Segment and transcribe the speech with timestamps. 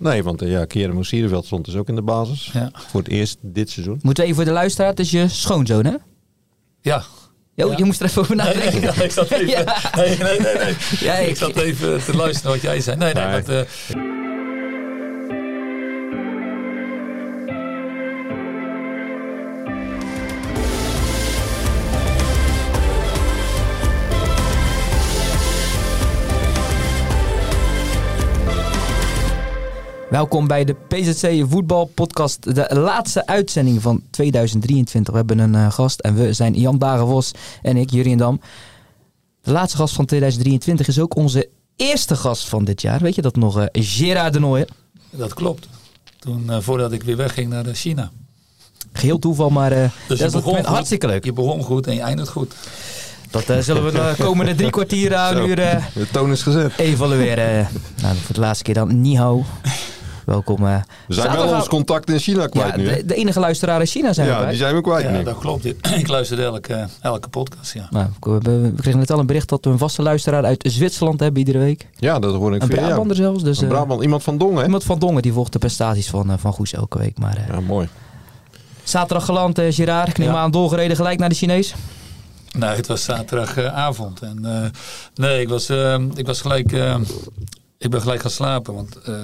[0.00, 2.50] Nee, want uh, ja, Keren Moesierenveld stond dus ook in de basis.
[2.52, 2.70] Ja.
[2.88, 3.98] Voor het eerst dit seizoen.
[4.02, 5.94] Moeten we even voor de luisteraar, het is je schoonzoon hè?
[6.80, 7.02] Ja.
[7.54, 8.80] Jo, Je moest er even over Nee, nadenken.
[8.96, 9.64] nee, ik zat even, Ja.
[9.96, 10.74] nee, nee, nee, nee.
[11.00, 12.96] Ja, ik- ik zat even te luisteren wat jij zei.
[12.96, 13.42] Nee, nee, Nee.
[13.42, 13.96] dat, eh,
[30.10, 35.12] Welkom bij de PZC Voetbal Podcast, de laatste uitzending van 2023.
[35.12, 38.40] We hebben een eh, gast en we zijn Jan Dagenvos en ik, Jurien Dam.
[39.42, 43.00] De laatste gast van 2023 is ook onze eerste gast van dit jaar.
[43.00, 43.58] Weet je dat nog?
[43.60, 44.68] eh Gerard de Nooijer.
[45.10, 45.68] dat klopt.
[46.18, 48.10] Toen, eh, voordat ik weer wegging naar China.
[48.92, 51.24] Geheel toeval, maar eh, Dus dat is hartstikke leuk.
[51.24, 52.54] Je begon goed en je eindigt goed.
[53.30, 56.72] Dat zullen we de komende drie kwartier aan uur eh, De toon is gezet.
[56.76, 57.68] evalueren.
[58.02, 59.44] nou, voor de laatste keer dan Nihao.
[60.28, 60.66] Welkom.
[60.66, 60.76] eh.
[61.06, 62.84] We zijn wel ons contact in China kwijt ja, nu.
[62.84, 64.48] de, de enige luisteraar in China zijn we Ja, bij.
[64.48, 65.22] die zijn we kwijt Ja, nu.
[65.22, 65.64] dat klopt.
[66.02, 67.86] Ik luisterde elke, elke podcast, ja.
[67.90, 71.38] Nou, we, kregen net al een bericht dat we een vaste luisteraar uit Zwitserland hebben
[71.38, 71.86] iedere week.
[71.96, 72.88] Ja, dat hoor ik Een via jou.
[72.88, 73.42] Brabander zelfs.
[73.42, 76.30] Dus, Een eh, Brabant, iemand van Dongen, iemand van Dongen die volgt de prestaties van,
[76.30, 77.18] eh, van Goes elke week.
[77.18, 77.88] Maar, eh, Ja, mooi.
[78.82, 80.08] Zaterdag geland, eh Gerard.
[80.08, 80.36] Ik neem Ja.
[80.36, 81.74] aan doorgereden gelijk naar de Chinees.
[82.58, 84.20] Nee, het was zaterdagavond.
[84.20, 84.70] en eh,
[85.14, 85.70] nee, ik was,
[86.14, 86.72] ik was gelijk.
[86.72, 86.96] eh,
[87.78, 88.74] ik ben gelijk gaan slapen.
[88.74, 89.14] Want eh,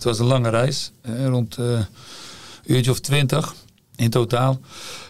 [0.00, 0.92] het was een lange reis.
[1.26, 1.86] rond eh, een
[2.66, 3.54] uurtje of twintig
[3.96, 4.60] in totaal.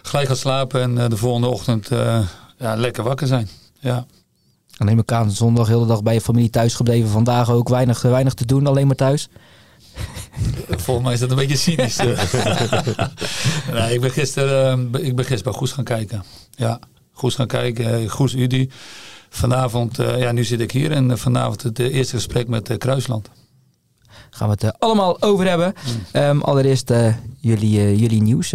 [0.01, 2.19] Gelijk gaan slapen en eh, de volgende ochtend eh,
[2.57, 3.49] ja, lekker wakker zijn.
[3.79, 4.05] Ja.
[4.77, 7.09] Dan neem ik aan, zondag heel de dag bij je familie thuis gebleven.
[7.09, 9.29] Vandaag ook weinig, weinig te doen, alleen maar thuis.
[10.85, 11.97] Volgens mij is dat een beetje cynisch.
[13.73, 16.23] nee, ik ben gisteren ik ben gisteren bij Goes gaan kijken.
[16.51, 16.79] Ja,
[17.11, 18.09] Goes gaan kijken.
[18.09, 18.69] Goes Udi.
[19.29, 23.29] Vanavond, ja, nu zit ik hier en vanavond het eerste gesprek met Kruisland.
[24.31, 25.73] Gaan we het eh, allemaal over hebben.
[26.11, 28.49] Ehm, allereerst eh, jullie, eh, jullie nieuws.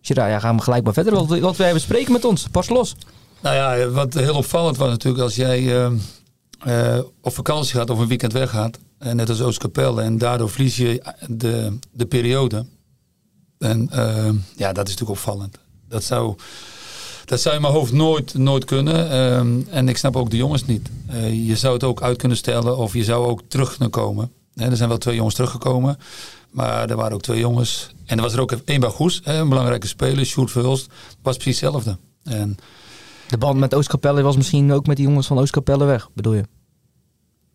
[0.00, 1.14] Gerard, ja, gaan we gelijk maar verder.
[1.14, 2.48] Wat, wat wij bespreken met ons.
[2.50, 2.94] Pas los.
[3.40, 5.92] Nou ja, wat heel opvallend was natuurlijk als jij eh,
[6.96, 8.78] eh, op vakantie gaat of een weekend weggaat.
[8.98, 10.02] En net als Oostkapelle.
[10.02, 12.66] En daardoor verlies je de, de periode.
[13.58, 15.58] En eh, ja, dat is natuurlijk opvallend.
[15.88, 16.34] Dat zou,
[17.24, 19.10] dat zou in mijn hoofd nooit, nooit kunnen.
[19.10, 20.88] Ehm, en ik snap ook de jongens niet.
[21.32, 24.32] Je zou het ook uit kunnen stellen of je zou ook terug kunnen komen.
[24.58, 25.98] Er zijn wel twee jongens teruggekomen.
[26.50, 27.90] Maar er waren ook twee jongens.
[28.06, 30.86] En er was er ook één bij Goes, een belangrijke speler, Sjoerd Verhulst.
[31.22, 31.96] Was precies hetzelfde.
[32.24, 32.56] En
[33.28, 36.44] De band met Oostkapelle was misschien ook met die jongens van Oostkapelle weg, bedoel je?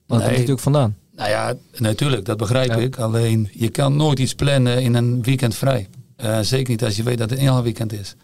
[0.08, 0.31] Want Nee.
[0.31, 0.97] natuurlijk vandaan.
[1.16, 2.75] Nou ja, natuurlijk, dat begrijp Ja.
[2.75, 2.97] ik.
[2.97, 5.90] Alleen, je kan nooit iets plannen in een weekend vrij.
[6.16, 8.16] Eh, zeker niet als je weet dat het een heel weekend is.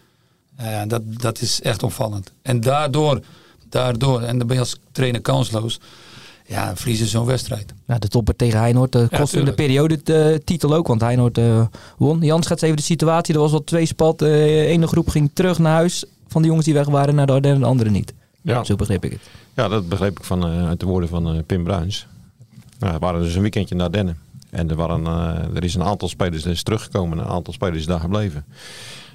[0.56, 2.32] Eh, dat, dat is echt opvallend.
[2.42, 3.20] En daardoor,
[3.68, 5.80] daardoor, en dan ben je als trainer kansloos,
[6.50, 7.74] ja, verliezen zo'n wedstrijd.
[7.86, 11.38] Nou, de topper tegen Heinoord uh, kostte in de periode de titel ook, want Heinoord
[11.38, 11.66] eh,
[11.96, 12.20] won.
[12.20, 13.34] Jan schetst even de situatie.
[13.34, 14.18] Er was wel twee spat.
[14.18, 17.32] De ene groep ging terug naar huis van de jongens die weg waren naar de
[17.32, 18.12] Ardennen en de andere niet.
[18.42, 18.64] Ja.
[18.64, 19.20] Zo begreep ik het.
[19.54, 22.06] Ja, dat begreep ik van, eh, uit de woorden van eh, Pim Bruins.
[22.78, 24.18] Nou, we waren dus een weekendje naar Dennen.
[24.50, 27.18] En er, waren, eh, er is een aantal spelers is teruggekomen.
[27.18, 28.44] Een aantal spelers is daar gebleven.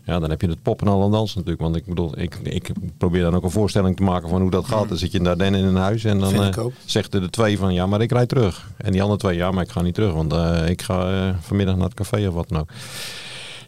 [0.06, 1.64] Ja, dan heb je het poppen al en dansen natuurlijk.
[1.64, 4.66] Want ik bedoel, ik, ik probeer dan ook een voorstelling te maken van hoe dat
[4.66, 4.90] gaat.
[4.90, 6.72] Dan zit je naar Dennen in een huis en dan ook.
[6.86, 8.70] zegt de twee van ja, maar ik rijd terug.
[8.78, 10.14] En die andere twee, ja, maar ik ga niet terug.
[10.14, 12.70] Want eh, ik ga eh, vanmiddag naar het café of wat dan ook.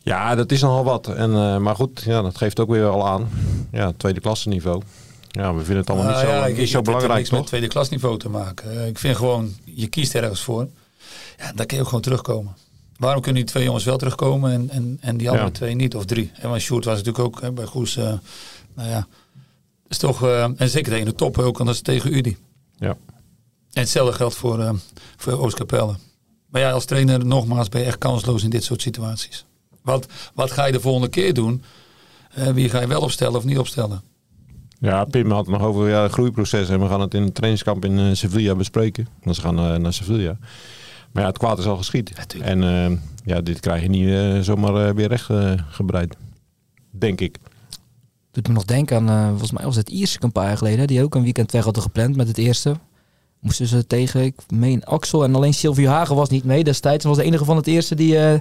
[0.04, 1.08] Ja, dat is nogal wat.
[1.08, 3.30] En, maar goed, ja, dat geeft ook weer al aan.
[3.72, 4.82] Ja, tweede klasse niveau.
[5.32, 7.40] Ja, we vinden het allemaal niet Nou zo, ja, niet ik- zo belangrijk, niks met
[7.40, 7.48] toch?
[7.50, 8.88] tweede klasniveau te maken.
[8.88, 10.68] Ik vind gewoon, je kiest ergens voor.
[11.38, 12.56] Ja, dan kun je ook gewoon terugkomen.
[12.98, 15.54] Waarom kunnen die twee jongens wel terugkomen en, en, en die andere Ja.
[15.54, 15.96] twee niet?
[15.96, 16.32] Of drie.
[16.36, 17.98] En want Sjoerd was natuurlijk ook hè, bij Goes.
[17.98, 18.14] eh,
[18.76, 19.08] nou ja,
[19.88, 22.38] is toch, eh, en zeker tegen de top ook, want dat is tegen Udi.
[22.78, 22.90] Ja.
[23.74, 24.74] En hetzelfde geldt voor, eh
[25.18, 25.96] voor Oostkapelle.
[26.50, 29.46] Maar ja, als trainer nogmaals ben je echt kansloos in dit soort situaties.
[29.82, 31.64] Wat, wat ga je de volgende keer doen?
[32.54, 34.02] Wie ga je wel opstellen of niet opstellen?
[34.80, 36.70] Ja, Pim had het nog over ja, het groeiproces.
[36.70, 39.08] En we gaan het in het trainingskamp in Sevilla bespreken.
[39.24, 40.38] Want ze gaan naar Sevilla.
[41.12, 42.14] Maar ja, het kwaad is al geschied.
[42.42, 46.16] en eh, ja, dit krijg je niet eh, zomaar eh, weer recht eh, gebreid.
[46.92, 47.38] Denk ik.
[48.32, 50.88] Doet me nog denken aan, eh, volgens mij was het Iersek een paar jaar geleden.
[50.88, 52.76] Die ook een weekend weg hadden gepland met het eerste.
[53.40, 57.02] Moesten ze tegen, ik meen Axel en alleen Sylvie Hagen was niet mee destijds.
[57.02, 58.40] Ze was de enige van het eerste die eh,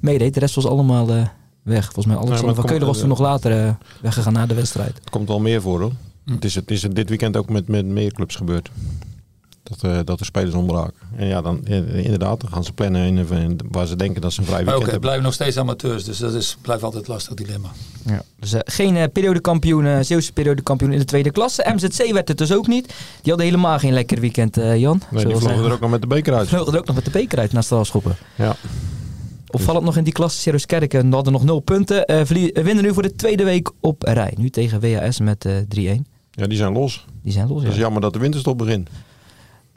[0.00, 0.34] meedeed.
[0.34, 1.26] De rest was allemaal eh,
[1.62, 1.84] weg.
[1.84, 4.94] Volgens mij Alexander het van Keulen was toen nog later eh, weggegaan na de wedstrijd.
[4.94, 5.92] Het komt wel meer voor hoor.
[6.24, 6.32] Hm.
[6.32, 8.70] Het, is, het is dit weekend ook met, met meer clubs gebeurd.
[9.62, 10.94] Dat, eh, dat de spelers ontbraken.
[11.16, 14.32] En ja, dan eh, inderdaad, dan gaan ze plannen in, in- waar ze denken dat
[14.32, 15.00] ze een vrij Maar weekend ook, het hebben.
[15.00, 17.68] blijven nog steeds amateurs, dus dat is, blijft altijd een lastig dilemma.
[18.06, 18.22] Ja.
[18.38, 21.72] Dus eh, geen eh, periodekampioen, eh Zeeuwse periodekampioen in de tweede klasse.
[21.74, 22.86] MZC werd het dus ook niet.
[22.86, 22.96] Die
[23.32, 25.02] hadden helemaal geen lekker weekend, eh, Jan.
[25.10, 26.48] Nee, die vlogen eh, er ook nog met de beker uit.
[26.54, 28.16] vlogen er ook nog met de beker uit naar strafschoppen.
[28.34, 28.56] Ja.
[29.52, 32.04] Opvallend nog in die klasse, Sirius Kerken hadden nog nul punten.
[32.06, 34.34] Eh, eh, winnen nu voor de tweede week op rij.
[34.38, 36.06] Nu tegen WAS met eh 3-1.
[36.30, 37.04] ja, die zijn los.
[37.22, 37.80] Die zijn los, Het is ja.
[37.80, 38.88] jammer dat de winterstop begint.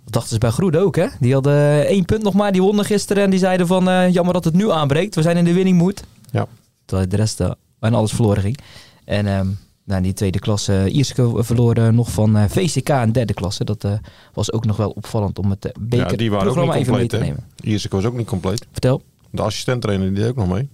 [0.04, 1.08] Dat dachten ze bij Groede ook, hè?
[1.20, 2.52] Die hadden eh, één punt nog maar.
[2.52, 3.90] Die wonnen gisteren en die zeiden van...
[3.90, 5.16] eh, jammer dat het nu aanbreekt.
[5.16, 6.04] We zijn in de winning mood.
[6.32, 6.48] Ja.
[6.86, 8.58] Terwijl de rest eh, en alles verloren ging.
[9.06, 9.48] En ehm
[9.86, 13.64] nou, die tweede klasse, uh, Ierske verloren nog van VCK in derde klasse.
[13.64, 13.88] Dat
[14.34, 16.86] was ook nog wel opvallend om het uh, Ja, die waren ook niet even mee
[16.86, 17.10] compleet.
[17.10, 17.24] te hè?
[17.24, 17.44] nemen.
[17.62, 18.66] Iersek was ook niet compleet.
[18.72, 20.70] Vertel, De assistent-trainer die deed ook nog mee.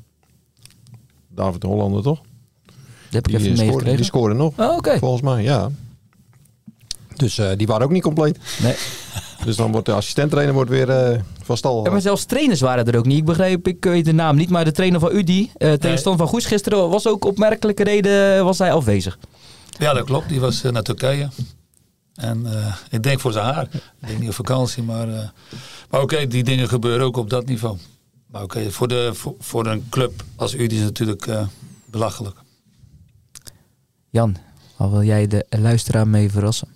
[1.27, 2.19] David de Hollander, toch?
[2.65, 2.73] dat
[3.09, 3.95] heb ik Die, even scoorde, meegekregen.
[3.97, 5.69] die scoorde nog, Oh, volgens mij, ja.
[7.15, 8.39] Dus die waren ook niet compleet.
[8.61, 8.75] Nee.
[9.45, 11.83] Dus dan wordt de assistent-trainer wordt weer eh, van stal.
[11.85, 13.17] Ja, maar zelfs trainers waren er ook niet.
[13.17, 16.27] Ik begreep, ik weet de naam niet, maar de trainer van UDI, eh tegenstander van
[16.29, 19.17] Goes gisteren, was ook opmerkelijke reden eh, was hij afwezig.
[19.77, 20.29] Ja, dat klopt.
[20.29, 21.29] Die was eh, naar Turkije.
[22.13, 23.67] En eh, ik denk voor zijn haar.
[23.73, 25.09] Ik denk niet op vakantie, maar...
[25.09, 25.29] eh,
[25.89, 27.77] maar oké, die dingen gebeuren ook op dat niveau.
[28.27, 31.47] Maar oké, voor, de, voor, voor een club als u is het natuurlijk eh,
[31.85, 32.35] belachelijk.
[34.09, 34.35] Jan,
[34.77, 36.67] wat wil jij de luisteraar mee verrassen?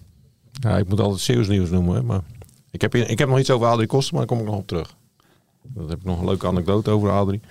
[0.52, 1.96] Ja, ik moet altijd Zeeuws nieuws noemen.
[1.96, 2.22] Hè, maar
[2.74, 4.68] ik, heb, ik heb nog iets over Adrie Koster, maar daar kom ik nog op
[4.68, 4.96] terug.
[5.62, 7.42] Dat heb ik nog een leuke anekdote over Adrie.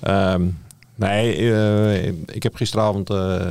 [0.00, 0.48] Ehm,
[0.94, 3.46] nee, eh, ik heb gisteravond eh,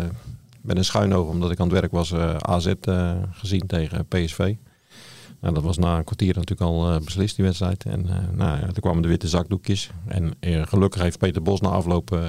[0.62, 2.74] met een schuin oog, omdat ik aan het werk was, eh, AZ
[3.32, 4.56] gezien tegen PSV.
[5.40, 7.84] Nou, dat was na een kwartier natuurlijk al beslist, die wedstrijd.
[7.84, 9.90] En nou, ja, toen kwamen de witte zakdoekjes.
[10.08, 10.34] En
[10.68, 12.20] gelukkig heeft Peter Bos na afloop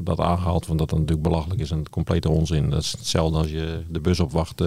[0.00, 0.66] dat aangehaald.
[0.66, 2.70] Want dat natuurlijk belachelijk is en complete onzin.
[2.70, 4.62] Dat is hetzelfde als je de bus opwacht.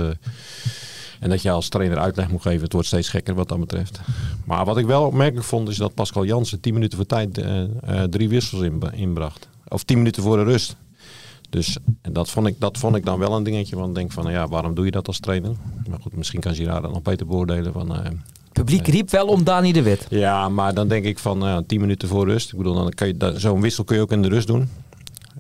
[1.20, 2.64] En dat je als trainer uitleg moet geven.
[2.64, 4.00] Het wordt steeds gekker wat dat betreft.
[4.46, 7.64] Maar wat ik wel opmerkelijk vond, is dat Pascal Jansen 10 minuten voor tijd eh,
[7.64, 9.48] eh, drie wissels in, inbracht.
[9.68, 10.76] Of 10 minuten voor de rust.
[11.50, 13.76] Dus en dat, vond ik, dat vond ik dan wel een dingetje.
[13.76, 15.52] Want ik denk van, ja, waarom doe je dat als trainer?
[15.90, 17.74] Maar goed, misschien kan Girard dat nog beter beoordelen.
[17.74, 20.08] Van, eh, Het publiek riep wel om Dani de Wit.
[20.10, 22.52] ja, maar dan denk ik van nou, 10 minuten voor rust.
[22.52, 24.70] Ik bedoel, dan kan je zo'n wissel kun je ook in de rust doen.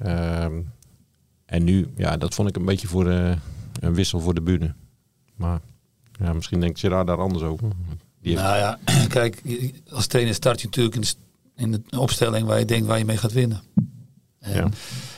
[0.01, 0.53] Ehm,
[1.45, 3.05] en nu, ja, dat vond ik een beetje voor
[3.79, 4.73] een wissel voor de bühne.
[5.37, 5.59] Maar
[6.19, 7.67] ja, misschien denkt Gerard daar anders over.
[8.21, 9.41] Die heeft- Nou ja, kijk,
[9.89, 11.13] als trainer start je natuurlijk in de,
[11.55, 13.61] in de opstelling waar je denkt waar je mee gaat winnen.
[14.39, 14.69] En, Ja.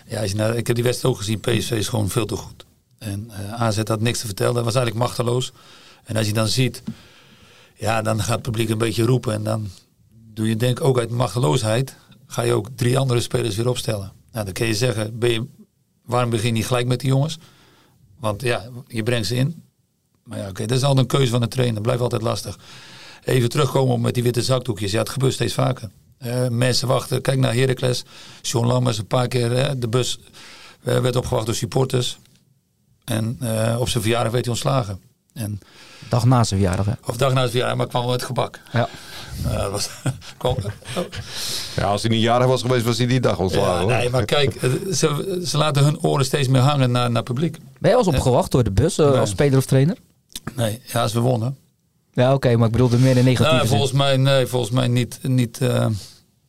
[0.08, 0.22] ja.
[0.22, 1.40] als je nou, ik heb die wedstrijd ook gezien.
[1.40, 2.66] PSV is gewoon veel te goed.
[2.98, 4.54] En eh AZ had niks te vertellen.
[4.54, 5.52] Dat was eigenlijk machteloos.
[6.04, 6.84] En als je dan ziet,
[7.76, 9.34] ja, dan gaat het publiek een beetje roepen.
[9.34, 9.68] En dan
[10.34, 11.96] doe je denk ik ook uit machteloosheid,
[12.26, 14.12] ga je ook drie andere spelers weer opstellen.
[14.32, 15.46] Nou, dan kun je zeggen, ben je,
[16.06, 17.38] waarom begin je niet gelijk met die jongens?
[18.20, 19.64] Want ja, je brengt ze in.
[20.30, 21.82] Maar ja, oké, dat is altijd een keuze van de trainer.
[21.82, 22.58] Blijft altijd lastig.
[23.24, 24.92] Even terugkomen op met die witte zakdoekjes.
[24.92, 25.90] Ja, het gebeurt steeds vaker.
[26.18, 27.22] Eh, mensen wachten.
[27.22, 28.04] Kijk naar Heracles.
[28.42, 29.56] John Lammers een paar keer.
[29.58, 30.20] eh, de bus
[30.84, 32.18] eh, werd opgewacht door supporters.
[33.06, 35.00] En eh, op zijn verjaardag werd hij ontslagen.
[35.34, 35.60] En,
[36.10, 36.86] Dag na zijn verjaardag.
[36.86, 36.92] Hè?
[37.06, 38.60] of dag na zijn verjaardag, maar kwam wel met gebak.
[38.74, 38.90] Ja.
[39.46, 39.90] Eh, dat was,
[40.38, 40.56] kwam,
[41.76, 43.88] ja, als hij niet jarig was geweest, was hij die dag ontslagen.
[43.88, 44.60] ja, nee, maar kijk,
[44.94, 47.58] ze, ze laten hun oren steeds meer hangen naar, naar publiek.
[47.80, 49.08] Ben je al eens opgewacht door de bus Nee.
[49.08, 49.98] als speler of trainer?
[50.56, 51.58] Nee, ja, we wonnen.
[52.14, 55.20] Ja, oké, maar ik bedoelde meer in negatieve Nee, volgens mij, nee, volgens mij niet,
[55.22, 55.86] niet, eh,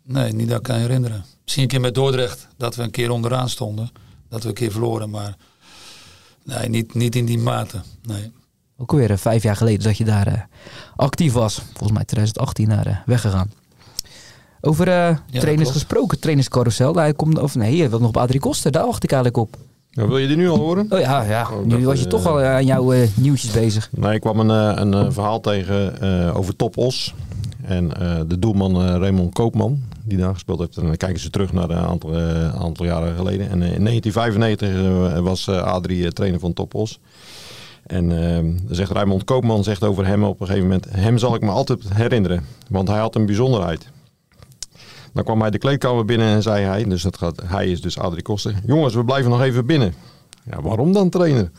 [0.02, 1.24] nee, niet dat ik kan herinneren.
[1.42, 3.90] Misschien een keer met Dordrecht, dat we een keer onderaan stonden.
[4.28, 5.36] Dat we een keer verloren, maar
[6.44, 7.80] nee, niet, niet in die mate.
[8.02, 8.32] Nee.
[8.76, 10.40] Ook alweer eh, vijf jaar geleden dat je daar eh,
[10.96, 11.54] actief was.
[11.54, 13.52] Volgens mij 2018 naar weggegaan.
[14.60, 14.84] Over
[15.30, 15.70] trainers klopt.
[15.70, 16.94] gesproken, trainerscarousel.
[16.94, 18.70] Hij komt, of nee, je wilt nog op Adrie Koster.
[18.70, 19.56] Daar wacht ik eigenlijk op.
[19.92, 20.86] Nou, wil je die nu al horen?
[20.90, 21.48] Oh ja, ja.
[21.52, 23.88] Oh, nu was je eh, toch al aan jouw eh, nieuwtjes bezig.
[23.92, 27.14] Nee, ik kwam een, eh, een eh, verhaal tegen eh, over Top Os.
[27.64, 30.76] En eh, de doelman eh, Raymond Koopman, die daar gespeeld heeft.
[30.76, 33.50] En dan kijken ze terug naar een aantal, eh, aantal jaren geleden.
[33.50, 36.98] En eh, in 1995 eh, was eh, Adrie eh, trainer van Top Os.
[37.86, 38.44] En eh,
[38.74, 40.86] zegt Raymond Koopman zegt over hem op een gegeven moment...
[40.90, 43.86] Hem zal ik me altijd herinneren, want hij had een bijzonderheid.
[45.12, 46.84] Dan kwam hij de kleedkamer binnen en zei hij...
[46.84, 48.54] Dus dat gaat, hij is dus Adrie Koster.
[48.66, 49.94] Jongens, we blijven nog even binnen.
[50.44, 51.50] Ja, waarom dan trainer?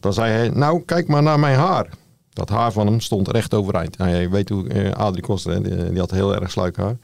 [0.00, 1.88] Dan zei hij, nou kijk maar naar mijn haar.
[2.32, 3.98] Dat haar van hem stond recht overeind.
[3.98, 6.96] Nou, je weet hoe eh, Adrie Koster, die, die had heel erg sluikhaar.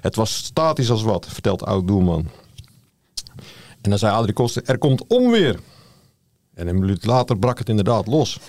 [0.00, 2.28] Het was statisch als wat, vertelt oud doelman.
[3.80, 5.60] En dan zei Adrie Koster, er komt onweer.
[6.54, 8.40] En een minuut later brak het inderdaad los.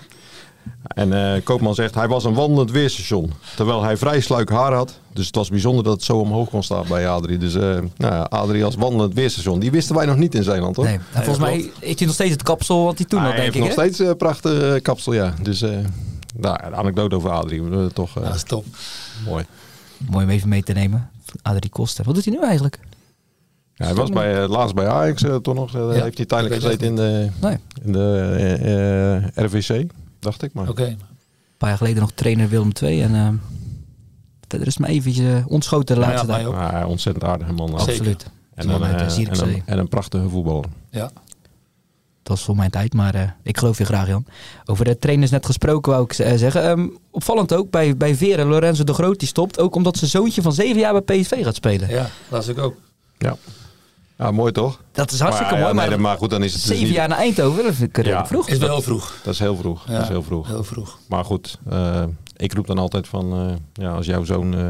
[0.88, 3.31] En eh, Koopman zegt, hij was een wandelend weerstation.
[3.55, 4.99] Terwijl hij vrij sluik haar had.
[5.13, 7.38] Dus het was bijzonder dat het zo omhoog kon staan bij Adrie.
[7.38, 7.61] Dus eh,
[7.97, 9.59] nou ja, Adrie als wandelend weerstation.
[9.59, 10.85] Die wisten wij nog niet in Zeeland, hoor.
[10.85, 10.93] Nee.
[10.95, 13.53] En volgens mij heeft hij nog steeds het kapsel wat hij toen had, hij denk
[13.53, 13.75] heeft ik.
[13.75, 13.91] nog hè?
[13.93, 15.33] steeds een prachtige kapsel, ja.
[15.41, 15.77] Dus eh,
[16.38, 18.65] Nou, een anekdote over Adrie, eh, toch eh, Ja, dat is top.
[19.25, 19.45] mooi.
[19.97, 21.09] Mooi om even mee te nemen.
[21.41, 22.05] Adrie Koster.
[22.05, 22.79] Wat doet hij nu eigenlijk?
[23.73, 25.75] Ja, hij was bij, eh, laatst bij Ajax eh, toch nog.
[25.75, 27.57] eh, Ja, heeft hij tijdelijk gezeten in de, Nee.
[27.83, 29.85] in de eh, eh, RVC,
[30.19, 30.53] dacht ik.
[30.53, 30.83] Maar Oké.
[30.85, 30.97] Een
[31.57, 33.01] paar jaar geleden nog trainer Willem II.
[33.01, 33.27] En uh,
[34.47, 36.45] verder is me eventjes eh, ontschoten de Ja, laatste tijd.
[36.45, 36.53] ook.
[36.53, 37.73] maar ontzettend aardige man.
[37.73, 38.25] Absoluut.
[38.55, 40.65] En, een, eh, en, een, en een prachtige voetballer.
[40.89, 41.11] Ja.
[42.23, 44.25] Dat was voor mijn tijd, maar eh, ik geloof je graag, Jan.
[44.65, 46.63] Over de trainers net gesproken, wou ik zeggen.
[46.63, 49.59] Ehm, opvallend ook, bij, bij Veren, Lorenzo de Groot, die stopt.
[49.59, 51.89] Ook omdat zijn zoontje van zeven jaar bij PSV gaat spelen.
[51.89, 52.75] ja, las ik ook.
[53.17, 53.35] Ja.
[54.19, 54.79] Ja, mooi toch?
[54.91, 56.85] Dat is hartstikke maar, ja, mooi, nee, maar maar goed, dan is het dus zeven
[56.85, 58.27] niet- jaar naar Eindhoven, dat vind ik redelijk Ja.
[58.27, 58.47] vroeg.
[58.49, 59.15] Is wel vroeg.
[59.23, 59.83] Dat is heel vroeg.
[59.88, 60.47] Ja, Dat is heel vroeg.
[60.47, 60.97] Heel vroeg.
[61.07, 62.03] Maar goed, eh,
[62.35, 64.63] ik roep dan altijd van, eh, ja, als jouw zoon eh,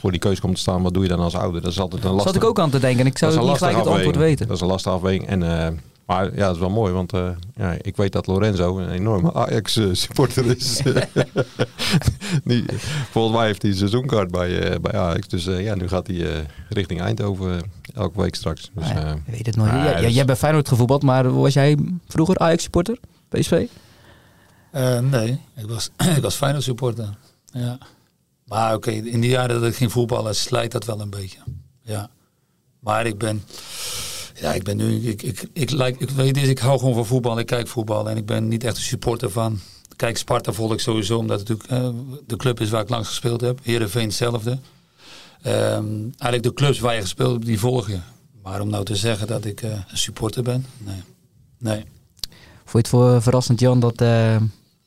[0.00, 1.60] voor die keus komt te staan, wat doe je dan als ouder?
[1.62, 2.32] Dat is altijd een lastig.
[2.32, 3.94] Zat ik ook aan te denken en ik zou dat is niet een gelijk het
[3.94, 4.46] antwoord weten.
[4.46, 5.26] Dat is een lastige afweging.
[5.26, 5.72] En, eh,
[6.06, 9.32] maar ja, dat is wel mooi, want eh, ja, ik weet dat Lorenzo een enorme
[9.34, 10.80] Ajax-supporter is.
[12.44, 12.64] die,
[13.10, 15.28] volgens mij heeft hij een seizoenkaart bij, eh, bij Ajax.
[15.28, 17.62] Dus eh, ja, nu gaat hij eh, richting Eindhoven eh,
[17.94, 18.70] elke week straks.
[18.74, 19.66] Dus, ja, eh, ik weet het nog.
[19.66, 21.76] Ja, is- jij bent Feyenoord gevoetbald, maar was jij
[22.08, 22.98] vroeger Ajax-supporter?
[23.28, 23.66] PSV?
[24.70, 27.08] Eh, nee, ik was, ik was Feyenoord supporter.
[27.52, 27.78] Ja.
[28.44, 31.38] Maar oké, in die jaren dat ik ging voetballen slijt dat wel een beetje.
[31.82, 32.10] Ja.
[32.80, 33.42] Maar ik ben,
[34.34, 37.38] ja, ik ben nu, ik, ik, ik, like, ik weet ik hou gewoon van voetbal.
[37.38, 39.58] Ik kijk voetbal en ik ben niet echt een supporter van.
[39.96, 43.08] Kijk, Sparta volg ik sowieso, omdat het natuurlijk eh, de club is waar ik langs
[43.08, 43.58] gespeeld heb.
[43.62, 44.58] Heerenveen hetzelfde.
[45.42, 47.98] Ehm, eigenlijk de clubs waar je gespeeld hebt, die volg je.
[48.42, 51.02] Maar om nou te zeggen dat ik eh, een supporter ben, nee.
[51.58, 51.84] Nee.
[52.64, 54.36] Vond je het voor verrassend, Jan, dat eh,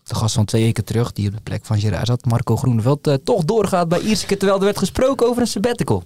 [0.03, 3.19] de gast van twee weken terug, die op de plek van Gerard zat, Marco Groeneveld,
[3.23, 6.03] toch doorgaat bij Ierseke, terwijl er werd gesproken over een sabbatical?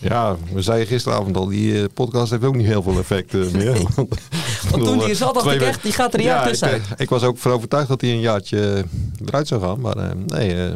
[0.00, 3.50] Ja, we zeiden gisteravond al, die eh, podcast heeft ook niet heel veel effect eh,
[3.50, 3.72] meer.
[3.96, 4.08] Want,
[4.70, 6.82] Want toen die eh, zat, dacht ik echt, die gaat er een jaar Ja, tussenuit.
[6.90, 8.84] Ik, ik was ook voor overtuigd dat hij een jaartje
[9.26, 9.80] eruit zou gaan.
[9.80, 10.74] Maar nee,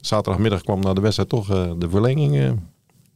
[0.00, 1.46] zaterdagmiddag kwam na de wedstrijd toch
[1.78, 2.60] de verlenging.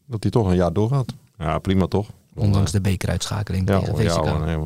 [0.07, 1.13] dat hij toch een jaar doorgaat.
[1.39, 2.07] Ja, prima toch?
[2.35, 4.45] Ondanks de bekeruitschakeling Ja, tegen ja, VCK.
[4.45, 4.57] nee.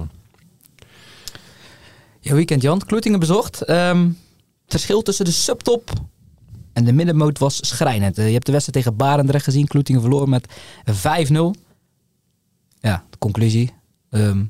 [2.20, 2.78] Jouw weekend, Jan.
[2.78, 3.62] Kloetingen bezocht.
[3.62, 4.14] Ehm, het
[4.66, 5.90] verschil tussen de subtop
[6.75, 8.19] en de middenmoot was schrijnend.
[8.19, 9.66] Eh, je hebt de wedstrijd tegen Barendrecht gezien.
[9.66, 10.49] Kloetingen verloren met
[10.85, 11.54] 5-0.
[12.81, 13.73] Ja, de conclusie.
[14.11, 14.43] Ehm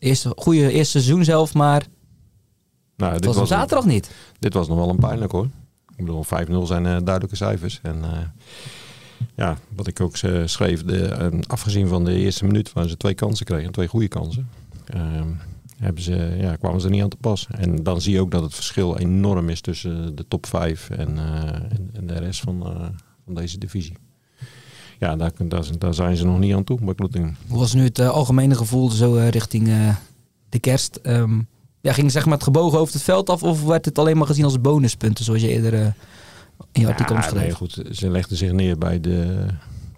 [0.00, 1.86] eerste, goede eerste seizoen zelf, maar
[2.96, 4.10] Nou, dit, was was zaterdag niet.
[4.38, 5.48] dit was nog wel een pijnlijk hoor.
[5.96, 7.80] Ik bedoel, 5-0 zijn eh, duidelijke cijfers.
[7.82, 8.18] En eh,
[9.34, 13.46] ja, wat ik ook schreef, de, afgezien van de eerste minuut waar ze twee kansen
[13.46, 14.48] kregen, twee goede kansen,
[14.86, 15.28] ehm,
[15.80, 17.46] hebben ze, ja, kwamen ze niet aan te pas.
[17.50, 21.18] En dan zie je ook dat het verschil enorm is tussen de top 5 en,
[21.18, 22.86] eh, en, en de rest van, eh,
[23.24, 23.96] van deze divisie.
[24.98, 27.36] Ja, daar, daar, daar zijn ze nog niet aan toe bij Kloetingen.
[27.48, 29.70] Hoe was nu het eh, algemene gevoel zo richting
[30.48, 30.96] de kerst?
[30.96, 31.40] Ehm,
[31.80, 34.26] ja, ging zeg maar het gebogen hoofd het veld af of werd het alleen maar
[34.26, 35.94] gezien als bonuspunten zoals je eerder
[36.72, 37.42] in je artikel Ja, omschreef?
[37.42, 39.46] nee, goed, ze legden zich neer bij de,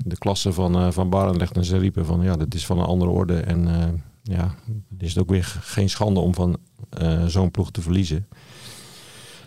[0.05, 3.11] de klasse van, van Barendrecht en ze riepen van ja, dit is van een andere
[3.11, 3.41] orde.
[3.41, 3.69] En
[4.23, 4.55] ja,
[4.91, 8.29] het is ook weer geen schande om van eh, zo'n ploeg te verliezen.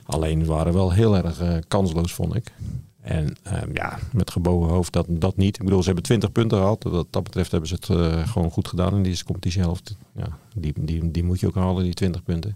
[0.06, 2.54] Alleen we waren wel heel erg eh, kansloos, vond ik.
[3.02, 5.58] En ehm, ja, met gebogen hoofd dat, dat niet.
[5.58, 6.84] Ik bedoel, ze hebben 20 punten gehad.
[6.84, 9.98] Wat dat betreft hebben ze het eh, gewoon goed gedaan in deze competitiehelft.
[10.16, 12.56] Ja, die, die, die moet je ook halen, die 20 punten.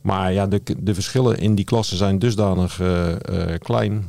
[0.00, 2.80] Maar ja, de, de verschillen in die klassen zijn dusdanig
[3.58, 4.06] klein.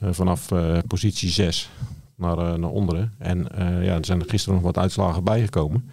[0.00, 0.48] vanaf
[0.86, 1.70] positie 6
[2.14, 3.14] naar, naar onderen.
[3.18, 3.48] En
[3.82, 5.90] ja, er zijn er gisteren nog wat uitslagen bijgekomen.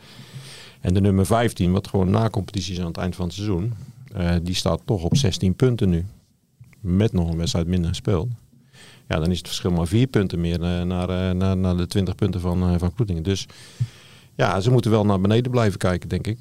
[0.88, 3.74] En de nummer 15, wat gewoon na competitie is aan het eind van het seizoen.
[4.14, 6.06] eh, die staat toch op 16 punten nu.
[6.80, 8.28] Met nog een wedstrijd minder gespeeld.
[9.08, 11.88] Ja, dan is het verschil maar vier punten meer eh, naar, eh, naar, naar de
[11.88, 13.24] 20 punten van, van Kloetingen.
[13.24, 13.46] Dus
[14.36, 16.38] ja, ze moeten wel naar beneden blijven kijken, denk ik.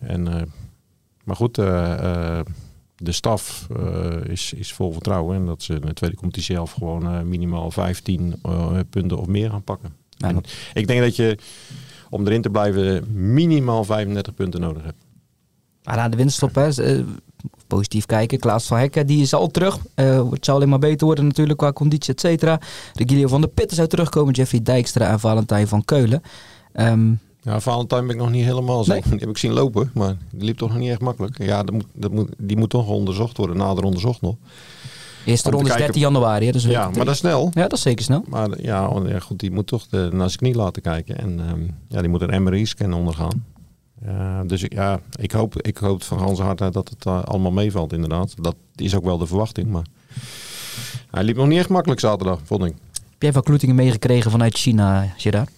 [0.00, 0.22] En,
[1.24, 3.66] maar goed, de staf
[4.28, 5.36] is, is vol vertrouwen.
[5.36, 9.50] En dat ze in de tweede competitie zelf gewoon minimaal 15 eh, punten of meer
[9.50, 9.92] gaan pakken.
[10.10, 11.38] Ja, dat- ik denk dat je
[12.10, 15.04] om erin te blijven minimaal 35 punten nodig hebt.
[15.84, 17.02] Maar na de winststop, hè, eh,
[17.66, 18.38] positief kijken.
[18.38, 19.78] Klaas van Hekken, die is al terug.
[19.94, 22.60] Eh, het zou alleen maar beter worden natuurlijk qua conditie, et cetera.
[22.94, 24.34] Regilio van der Pitten zou terugkomen.
[24.34, 26.22] Jeffrey Dijkstra en Valentijn van Keulen.
[26.72, 28.92] Ehm, Ja, Valentijn ben ik nog niet helemaal zo.
[28.92, 29.02] Nee.
[29.10, 31.42] Die heb ik zien lopen, maar die liep toch nog niet echt makkelijk.
[31.42, 34.34] Ja, dat moet, dat moet, die moet toch onderzocht worden, nader onderzocht nog.
[35.26, 36.46] Eerste ronde is kijken- 13 januari.
[36.46, 37.50] Hè, dus Ja, maar dat is snel.
[37.54, 38.24] ja, dat is zeker snel.
[38.28, 41.18] Maar ja, oh, ja, goed, die moet toch de, naar zijn knie laten kijken.
[41.18, 43.44] En ehm, ja, die moet een MRI-scan ondergaan.
[44.04, 47.52] Ja, dus ik- ja, ik hoop, ik hoop van Hans harte dat het eh, allemaal
[47.52, 48.34] meevalt inderdaad.
[48.42, 49.68] Dat is ook wel de verwachting.
[49.70, 49.84] Maar
[51.10, 52.74] hij liep nog niet echt makkelijk zaterdag, vond ik.
[52.92, 55.50] Heb jij van Kloetingen meegekregen vanuit China, Gerard?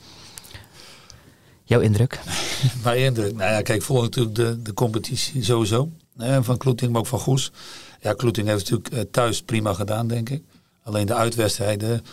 [1.65, 2.21] Jouw indruk?
[2.85, 3.35] Mijn indruk.
[3.37, 5.89] Nou ja, kijk, volg natuurlijk de, de competitie sowieso.
[6.41, 7.53] Van Kloeting, maar ook van Goes.
[8.01, 10.43] Ja, Kloeting heeft natuurlijk eh, thuis prima gedaan, denk ik.
[10.83, 12.05] Alleen de uitwedstrijden,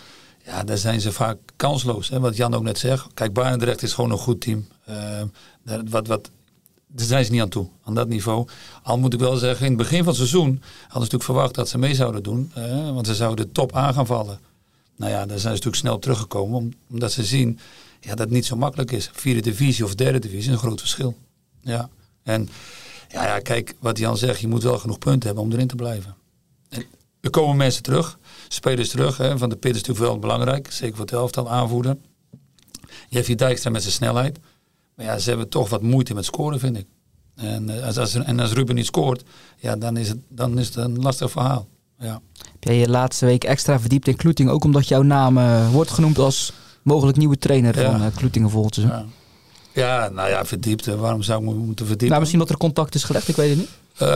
[0.45, 2.09] ja, daar zijn ze vaak kansloos.
[2.09, 2.19] Hè?
[2.19, 3.07] Wat Jan ook net zegt.
[3.13, 4.67] Kijk, Barendrecht is gewoon een goed team.
[5.63, 6.29] Daar, wat, wat,
[6.87, 8.47] daar zijn ze niet aan toe, aan dat niveau.
[8.83, 11.55] Al moet ik wel zeggen, in het begin van het seizoen hadden ze natuurlijk verwacht
[11.55, 12.51] dat ze mee zouden doen.
[12.57, 14.39] Uh, want ze zouden top aan gaan vallen.
[14.95, 16.73] Nou ja, daar zijn ze natuurlijk snel teruggekomen.
[16.89, 17.59] Omdat ze zien
[17.99, 19.09] ja, dat het niet zo makkelijk is.
[19.13, 21.17] Vierde divisie of derde divisie is een groot verschil.
[21.61, 21.89] Ja,
[22.23, 22.49] en
[23.15, 25.75] ja, ja, kijk, wat Jan zegt, je moet wel genoeg punten hebben om erin te
[25.75, 26.15] blijven.
[26.69, 26.85] En
[27.21, 29.17] er komen mensen terug, spelers terug.
[29.17, 29.37] Hè.
[29.37, 31.97] Van de Pit is natuurlijk wel belangrijk, zeker voor het elftal aanvoerder.
[33.09, 34.39] Je hebt je Dijkstra met zijn snelheid.
[34.95, 36.87] Maar ja, ze hebben toch wat moeite met scoren, vind ik.
[37.35, 39.23] En, uh, als, als, en als Ruben niet scoort,
[39.57, 41.67] ja, dan, is het, dan is het een lastig verhaal.
[41.99, 42.21] Ja.
[42.37, 45.91] Heb jij je laatste week extra verdiept in Kloeting, ook omdat jouw naam uh, wordt
[45.91, 46.53] genoemd als
[46.83, 47.91] mogelijk nieuwe trainer ja.
[47.91, 48.69] van uh, Kloetingen?
[48.71, 49.05] Ja.
[49.75, 50.85] Ja, nou ja, verdiept.
[50.85, 52.07] Waarom zou ik me moeten verdiepen?
[52.07, 53.69] Nou, misschien dat er contact is gelegd, ik weet het niet.
[54.01, 54.07] Uh,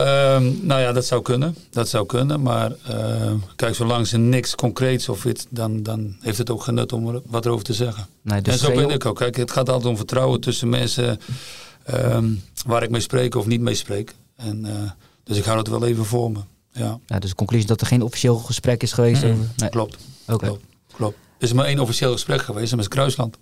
[0.60, 1.56] nou ja, dat zou kunnen.
[1.70, 2.42] Dat zou kunnen.
[2.42, 6.92] Maar uh, kijk, zolang ze niks concreets of iets, dan, dan heeft het ook genut
[6.92, 8.06] om er wat erover te zeggen.
[8.22, 9.16] Nee, dus en zo ben ik ook.
[9.16, 11.20] Kijk, het gaat altijd om vertrouwen tussen mensen
[11.94, 14.14] um, waar ik mee spreek of niet mee spreek.
[14.36, 14.90] En, uh,
[15.24, 16.38] dus ik hou het wel even voor me.
[16.72, 16.98] Ja.
[17.06, 19.22] ja dus de conclusie dat er geen officieel gesprek is geweest?
[19.22, 19.40] Mm -hmm.
[19.40, 19.52] over...
[19.56, 19.70] nee.
[19.70, 19.98] Klopt.
[20.26, 20.48] Okay.
[20.48, 20.64] klopt.
[20.92, 21.16] Klopt.
[21.38, 23.36] Er is maar één officieel gesprek geweest, en dat is Kruisland.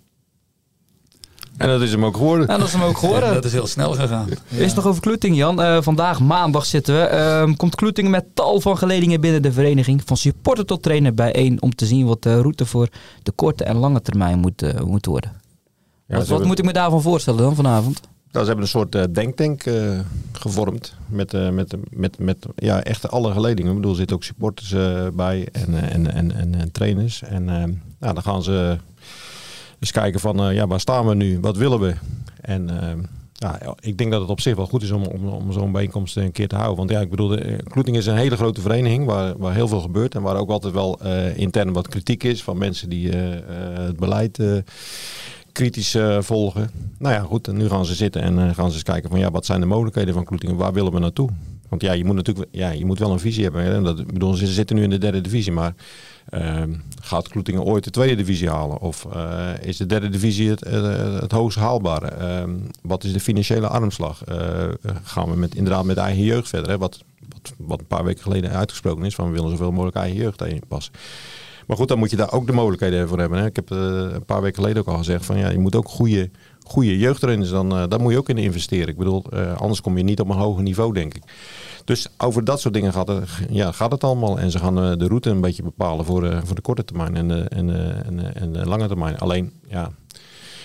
[1.59, 2.49] En dat is hem ook geworden.
[2.49, 3.35] En dat is hem ook geworden.
[3.35, 4.29] Dat is heel snel gegaan.
[4.49, 4.65] Ja.
[4.65, 5.61] Is nog over Kloeting, Jan.
[5.61, 7.11] Uh, vandaag maandag zitten we.
[7.49, 10.03] Uh, komt Kloeting met tal van geledingen binnen de vereniging.
[10.05, 11.63] Van supporter tot trainer bijeen.
[11.63, 12.89] Om te zien wat de route voor
[13.23, 15.31] de korte en lange termijn moet, uh, moet worden.
[15.31, 15.41] Ja,
[16.07, 16.47] wat wat hebben...
[16.47, 18.01] moet ik me daarvan voorstellen dan vanavond?
[18.33, 19.65] Nou, ze hebben een soort denktank
[20.33, 20.95] gevormd.
[21.07, 23.71] Met, met, met, met ja, echt alle geledingen.
[23.71, 24.75] Ik bedoel, er zitten ook supporters
[25.15, 27.23] bij en, en, en, en, en trainers.
[27.23, 27.45] En
[27.99, 28.77] nou, dan gaan ze
[29.79, 31.41] dus kijken van, uh, ja, waar staan we nu?
[31.41, 31.95] Wat willen we?
[32.41, 35.53] En uh, ja, ik denk dat het op zich wel goed is om, om, om
[35.53, 36.77] zo'n bijeenkomst een keer te houden.
[36.77, 39.81] Want ja, ik bedoel, de, Kloeting is een hele grote vereniging waar, waar heel veel
[39.81, 40.15] gebeurt.
[40.15, 41.01] En waar ook altijd wel
[41.35, 44.43] intern wat kritiek is van mensen die het beleid
[45.53, 46.71] kritisch volgen.
[46.99, 49.31] Nou ja, goed, en nu gaan ze zitten en gaan ze eens kijken van, ja,
[49.31, 50.57] wat zijn de mogelijkheden van Kloeting?
[50.57, 51.31] Waar willen we naartoe?
[51.69, 53.63] Want ja, je moet natuurlijk ja, je moet wel een visie hebben.
[53.63, 53.83] Hè?
[53.83, 55.75] Dat, bedoel, ze zitten nu in de derde divisie, maar
[57.01, 58.81] gaat Kloetingen ooit de tweede divisie halen?
[58.81, 62.07] Of uh, is de derde divisie het, uh, het hoogst haalbare?
[62.07, 62.51] Ehm,
[62.83, 64.23] wat is de financiële armslag?
[65.03, 66.71] gaan we met, inderdaad met eigen jeugd verder?
[66.71, 66.79] Hè?
[66.79, 70.19] Wat, wat, wat een paar weken geleden uitgesproken is, van we willen zoveel mogelijk eigen
[70.19, 70.93] jeugd inpassen.
[71.67, 73.39] Maar goed, dan moet je daar ook de mogelijkheden voor hebben.
[73.39, 73.47] Hè?
[73.47, 76.31] Ik heb een paar weken geleden ook al gezegd van ja, je moet ook goede,
[76.63, 78.89] goede jeugdtrainers, dan, daar moet je ook in investeren.
[78.89, 81.23] Ik bedoel, anders kom je niet op een hoger niveau, denk ik.
[81.89, 84.39] Dus over dat soort dingen gaat het, ja, gaat het allemaal.
[84.39, 87.29] En ze gaan de route een beetje bepalen voor, uh, voor de korte termijn en
[87.29, 89.19] de, en, en, en lange termijn.
[89.19, 89.91] Alleen, ja,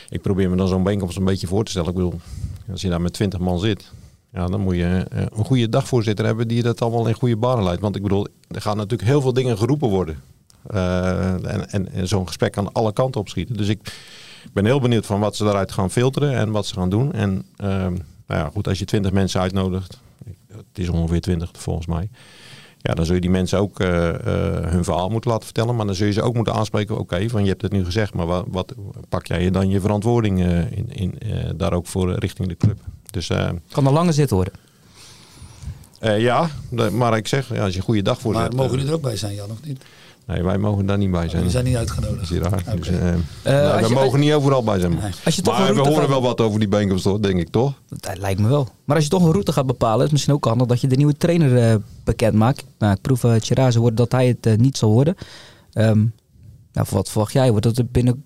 [0.10, 1.90] ik probeer me dan zo'n bijeenkomst een beetje voor te stellen.
[1.90, 2.14] Ik bedoel,
[2.72, 3.92] als je daar met 20 man zit,
[4.34, 7.82] ja, dan moet je een goede dagvoorzitter hebben die dat allemaal in goede banen leidt.
[7.82, 10.20] Want ik bedoel, er gaan natuurlijk heel veel dingen geroepen worden.
[10.64, 13.58] En en, en zo'n gesprek kan alle kanten opschieten.
[13.58, 13.94] Dus ik
[14.54, 17.14] ben heel benieuwd van wat ze daaruit gaan filteren en wat ze gaan doen.
[17.14, 17.96] En nou
[18.28, 20.02] ja, goed, als je 20 mensen uitnodigt,
[20.56, 22.10] het is ongeveer 20 volgens mij.
[22.78, 24.16] Ja, dan zul je die mensen ook uh, uh,
[24.62, 25.76] hun verhaal moeten laten vertellen.
[25.76, 26.94] Maar dan zul je ze ook moeten aanspreken.
[26.94, 28.74] Oké, okay, van je hebt het nu gezegd, maar wat, wat
[29.10, 31.20] pak jij dan je verantwoording uh, in, in,
[31.56, 32.80] daar ook voor richting de club?
[33.12, 33.28] Dus,
[33.72, 34.54] kan er langer zitten worden?
[36.18, 36.50] ja,
[36.92, 39.02] maar ik zeg, ja, als je een goede dag voor Maar mogen jullie er ook
[39.02, 39.84] bij zijn, Jan, of niet?
[40.28, 41.44] Nee, wij mogen daar niet bij zijn.
[41.44, 42.32] We zijn niet uitgenodigd.
[42.32, 42.60] Is raar.
[42.60, 42.76] Okay.
[42.76, 44.92] Dus, uh, uh, nou, we je, mogen niet overal bij zijn.
[44.92, 45.12] Nee.
[45.26, 46.08] Als je toch maar we horen gaat...
[46.08, 47.20] wel wat over die bijeenkomst, toch?
[47.20, 47.74] denk ik toch?
[47.88, 48.68] Dat lijkt me wel.
[48.84, 50.88] Maar als je toch een route gaat bepalen, is het misschien ook handig dat je
[50.88, 52.66] de nieuwe trainer uh, bekend maakt.
[52.80, 55.16] Nou, ik proef uh, Chiraze wordt dat hij het niet zal worden.
[55.74, 56.14] Um,
[56.74, 57.52] nou, wat verwacht jij?
[57.52, 58.24] Wordt dat binnen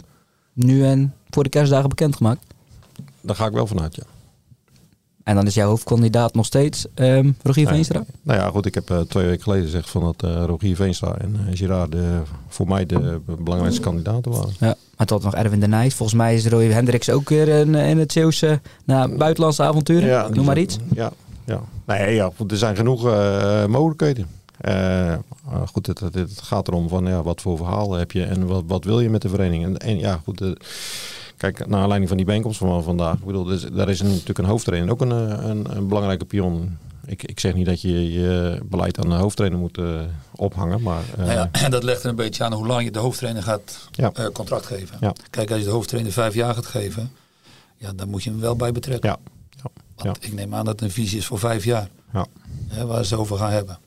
[0.54, 2.46] nu en voor de kerstdagen bekendgemaakt?
[3.22, 4.04] Daar ga ik wel vanuit, ja.
[5.28, 8.04] En dan is jouw hoofdkandidaat nog steeds um, Rogier Veenstra?
[8.22, 8.66] Nou ja, goed.
[8.66, 11.92] Ik heb uh, twee weken geleden gezegd van dat uh, Rogier Veenstra en uh, Girard
[11.92, 14.54] de, voor mij de belangrijkste kandidaten waren.
[14.60, 15.94] Ja, maar tot nog Erwin de Nijs.
[15.94, 20.08] Volgens mij is Roy Hendricks ook weer in, in het Zeeuwse nou, buitenlandse avonturen.
[20.08, 20.78] Ja, Noem maar iets.
[20.94, 21.12] Ja,
[21.46, 21.62] ja.
[21.86, 23.04] Nee, ja, goed, er zijn genoeg
[23.68, 24.28] mogelijkheden.
[25.72, 28.63] goed, het, het, het, gaat erom van ja, wat voor verhaal heb je en wat,
[28.68, 29.66] wat wil je met de vereniging.
[29.66, 30.42] En, en ja, goed.
[31.38, 33.17] Kijk, naar aanleiding van die bijeenkomst van vandaag.
[33.17, 35.12] Ik bedoel, dus, daar is een, natuurlijk een hoofdtrainer ook een,
[35.50, 36.78] een, een, belangrijke pion.
[37.06, 40.02] Ik, ik zeg niet dat je je beleid aan de hoofdtrainer moet uh,
[40.36, 40.82] ophangen.
[40.82, 43.00] Maar, uh, nou ja, en dat legt er een beetje aan hoe lang je de
[43.00, 44.12] hoofdtrainer gaat ja.
[44.19, 44.97] uh, contract geven.
[45.00, 45.13] Ja.
[45.30, 47.12] Kijk, als je de hoofdtrainer vijf jaar gaat geven,
[47.78, 49.10] ja, dan moet je hem wel bij betrekken.
[49.10, 49.17] Ja.
[49.95, 51.89] Want ik neem aan dat het een visie is voor vijf jaar.
[52.67, 53.80] Hè, waar ze over gaan hebben.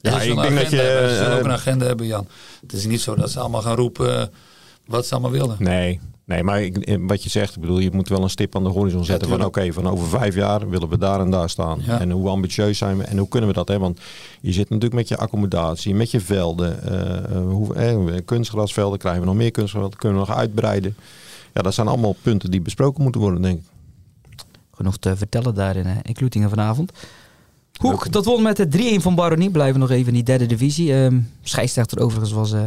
[0.00, 0.76] Ja, ik denk dat je...
[0.76, 1.10] Hebben.
[1.10, 2.28] Ze zullen ook een agenda hebben, Jan.
[2.60, 4.32] Het is niet zo dat ze allemaal gaan roepen
[4.86, 5.56] wat ze allemaal willen.
[5.58, 8.56] Nee, Nee, maar ik, eh, wat je zegt, ik bedoel, je moet wel een stip
[8.56, 11.50] aan de horizon zetten van oké, van over vijf jaar willen we daar en daar
[11.50, 11.80] staan.
[11.82, 12.00] Ja.
[12.00, 13.68] En hoe ambitieus zijn we en hoe kunnen we dat?
[13.68, 13.78] Hè?
[13.78, 14.00] Want
[14.40, 19.20] je zit natuurlijk met je accommodatie, met je velden, eh, eh, hoe, eh, kunstgrasvelden, krijgen
[19.20, 20.96] we nog meer kunstgrasvelden, kunnen we nog uitbreiden.
[21.54, 23.64] Ja, dat zijn allemaal punten die besproken moeten worden, denk ik.
[24.76, 26.92] Genoeg te vertellen daar in, eh, in Kloetingen vanavond.
[27.80, 29.50] Hoek, dat won met de 3-1 van Baronie.
[29.50, 30.94] Blijven nog even in die derde divisie.
[30.94, 32.62] Ehm scheidsrechter overigens was eh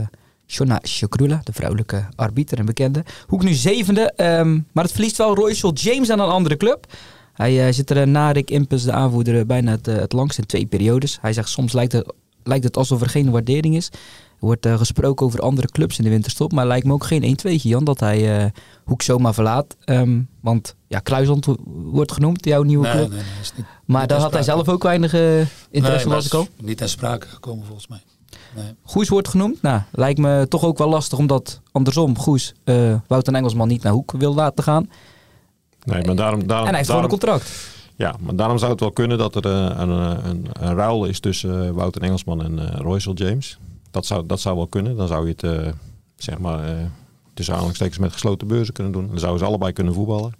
[0.51, 3.03] Shona Shakrula, de vrouwelijke arbiter en bekende.
[3.27, 6.85] Hoek nu zevende, ehm, maar het verliest wel Royal James aan een andere club.
[7.33, 10.13] Hij eh, zit er uh, na Rick Impus, de aanvoerder, eh, bijna het, eh, het
[10.13, 11.17] langst in twee periodes.
[11.21, 13.87] Hij zegt soms lijkt het, lijkt het alsof er geen waardering is.
[13.87, 16.51] Er wordt eh, gesproken over andere clubs in de winterstop.
[16.51, 18.49] Maar lijkt me ook geen 1-2'tje, Jan, dat hij eh,
[18.83, 19.75] Hoek zomaar verlaat.
[19.83, 23.09] Ehm, want ja, Kluisland wo- wordt genoemd, jouw nieuwe Nee, club.
[23.09, 25.39] nee, nee, niet, Maar niet daar had hij zelf ook weinig eh,
[25.71, 26.47] interesse, was ik al.
[26.61, 28.01] Niet ter sprake gekomen volgens mij.
[28.55, 28.73] Nee.
[28.83, 29.61] Goes wordt genoemd.
[29.61, 33.93] Nou, lijkt me toch ook wel lastig, omdat andersom Goes eh Wouter Engelsman niet naar
[33.93, 34.89] Hoek wil laten gaan.
[35.83, 37.51] Nee, maar daarom, daarom, en hij heeft gewoon een contract.
[37.95, 41.05] Ja, maar daarom zou het wel kunnen dat er eh, een, een, een, een ruil
[41.05, 43.59] is tussen eh, Wouter Engelsman en eh Royce James.
[43.91, 44.95] Dat zou, dat zou wel kunnen.
[44.95, 45.71] Dan zou je het, eh,
[46.15, 46.85] zeg maar, eh,
[47.33, 49.07] tussen aanhalingstekens met gesloten beurzen kunnen doen.
[49.07, 50.33] Dan zouden ze allebei kunnen voetballen.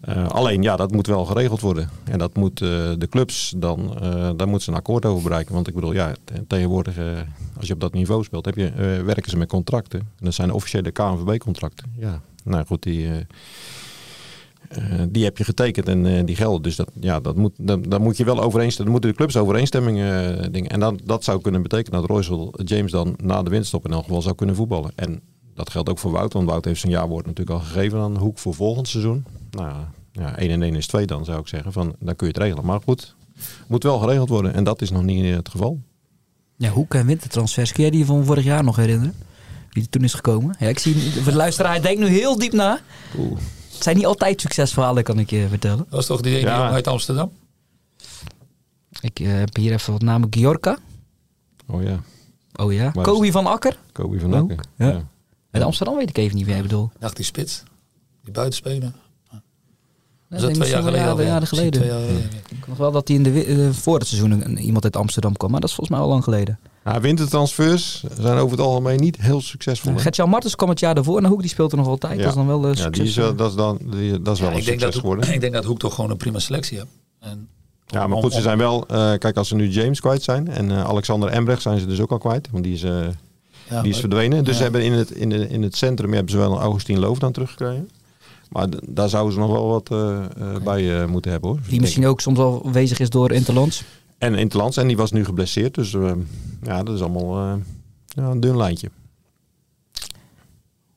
[0.00, 1.90] Eh, alleen, ja, dat moet wel geregeld worden.
[2.04, 3.96] En dat moet eh, de clubs dan,
[4.36, 5.54] daar moeten ze een akkoord over bereiken.
[5.54, 6.98] Want ik bedoel, ja, te- tegenwoordig,
[7.56, 8.72] als je op dat niveau speelt, heb je,
[9.04, 9.98] werken ze met contracten.
[10.00, 11.92] En dat zijn officiële KNVB-contracten.
[11.98, 13.08] Ja, nou goed, die...
[15.08, 16.62] die heb je getekend en die gelden.
[16.62, 18.92] Dus dat, ja, dat moet, dan, dan moet je wel overeenstemmen.
[18.92, 19.96] Dan moeten de clubs overeenstemming
[20.50, 20.70] dingen.
[20.70, 24.04] En dan, dat zou kunnen betekenen dat Royce James dan na de winststop in elk
[24.04, 24.90] geval zou kunnen voetballen.
[24.94, 25.20] En
[25.64, 26.32] dat geldt ook voor Wout.
[26.32, 29.24] Want Wout heeft zijn jaarwoord natuurlijk al gegeven aan Hoek voor volgend seizoen.
[29.50, 29.72] Nou
[30.12, 31.72] ja, 1 en 1 is 2 dan zou ik zeggen.
[31.72, 32.64] Van, dan kun je het regelen.
[32.64, 33.14] Maar goed,
[33.66, 34.54] moet wel geregeld worden.
[34.54, 35.80] En dat is nog niet het geval.
[36.56, 37.72] Ja, Hoek en wintertransfers.
[37.72, 39.14] Kun jij die van vorig jaar nog herinneren?
[39.70, 40.56] Wie er toen is gekomen?
[40.58, 42.80] Ja, ik zie de luisteraar, denkt nu heel diep na.
[43.18, 43.38] Oeh.
[43.72, 45.78] Het zijn niet altijd succesverhalen, kan ik je vertellen.
[45.78, 46.70] Dat was toch die ene Ja.
[46.70, 47.30] uit Amsterdam?
[49.00, 50.28] Ik eh, heb hier even wat namen.
[50.30, 50.78] Giorka.
[51.66, 52.00] Oh ja,
[52.56, 52.90] Oh ja.
[52.90, 53.78] Kobi van Akker.
[53.92, 54.58] Kobe van Akker.
[54.76, 54.88] ja.
[54.88, 55.04] Ja.
[55.50, 56.92] Uit Amsterdam weet ik even niet wie jij bedoelt.
[56.98, 57.62] Dacht die spits.
[58.24, 58.92] Die buitenspeler.
[60.28, 61.16] Dat is twee jaar geleden?
[61.16, 61.80] Ja, jaren Misschien geleden.
[61.80, 62.30] Twee jaar geleden.
[62.50, 65.50] Ik nog wel dat hij in de, eh, voor het seizoen iemand uit Amsterdam kwam.
[65.50, 66.58] Maar dat is volgens mij al lang geleden.
[66.84, 69.92] Ja, wintertransfers zijn over het algemeen niet heel succesvol.
[69.92, 69.98] hè?
[69.98, 71.40] Gert-Jan Martens kwam het jaar daarvoor naar Hoek.
[71.40, 72.12] Die speelt er nog altijd.
[72.16, 72.18] Ja.
[72.18, 73.08] Dat is dan wel eh, Ja, die succes.
[73.08, 74.94] is, wel- dat is, dan, die, dat is wel Ja, een ik, denk succes dat,
[74.94, 75.32] geworden.
[75.34, 76.90] ik denk dat Hoek toch gewoon een prima selectie heeft.
[77.20, 77.48] En
[77.86, 78.86] Ja, maar om- goed, ze om- zijn wel...
[78.86, 82.00] eh, kijk, als ze nu James kwijt zijn en eh, Alexander Embrecht zijn ze dus
[82.00, 82.48] ook al kwijt.
[82.50, 83.06] Want die is, eh,
[83.70, 84.44] ja, die is verdwenen.
[84.44, 84.56] Dus ja.
[84.56, 87.32] ze hebben in het, in, de, in het centrum hebben ze wel een Augustine Loofdaan
[87.32, 87.90] teruggekregen.
[88.48, 91.58] Maar daar zouden ze nog wel wat eh, eh, bij eh, moeten hebben hoor.
[91.68, 93.82] Die misschien ook soms wel bezig is door Interlands.
[94.18, 94.76] En Interlands.
[94.76, 95.74] En die was nu geblesseerd.
[95.74, 96.12] Dus eh,
[96.62, 97.52] ja, dat is allemaal eh,
[98.06, 98.90] ja, een dun lijntje.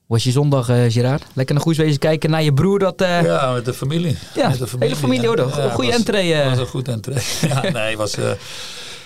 [0.06, 1.24] Was je zondag, eh Gerard?
[1.34, 2.80] Lekker naar Goes wezen kijken naar je broer.
[2.80, 4.18] Dat, eh, Ja, met de familie.
[4.36, 5.40] Ja, met de hele familie, hoor.
[5.40, 6.50] Een goede entree, eh.
[6.50, 7.18] was een goed entree.
[7.50, 8.18] ja, nee, was...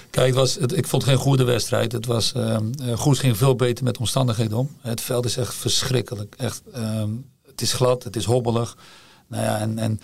[0.10, 1.92] kijk, het was, het, ik vond het geen goede wedstrijd.
[1.92, 2.58] Het was, eh,
[2.96, 4.78] Goes ging veel beter met omstandigheden om.
[4.82, 6.36] Het veld is echt verschrikkelijk.
[6.38, 7.10] Echt, ehm,
[7.46, 8.78] het is glad, het is hobbelig.
[9.28, 10.00] Nou ja, en, en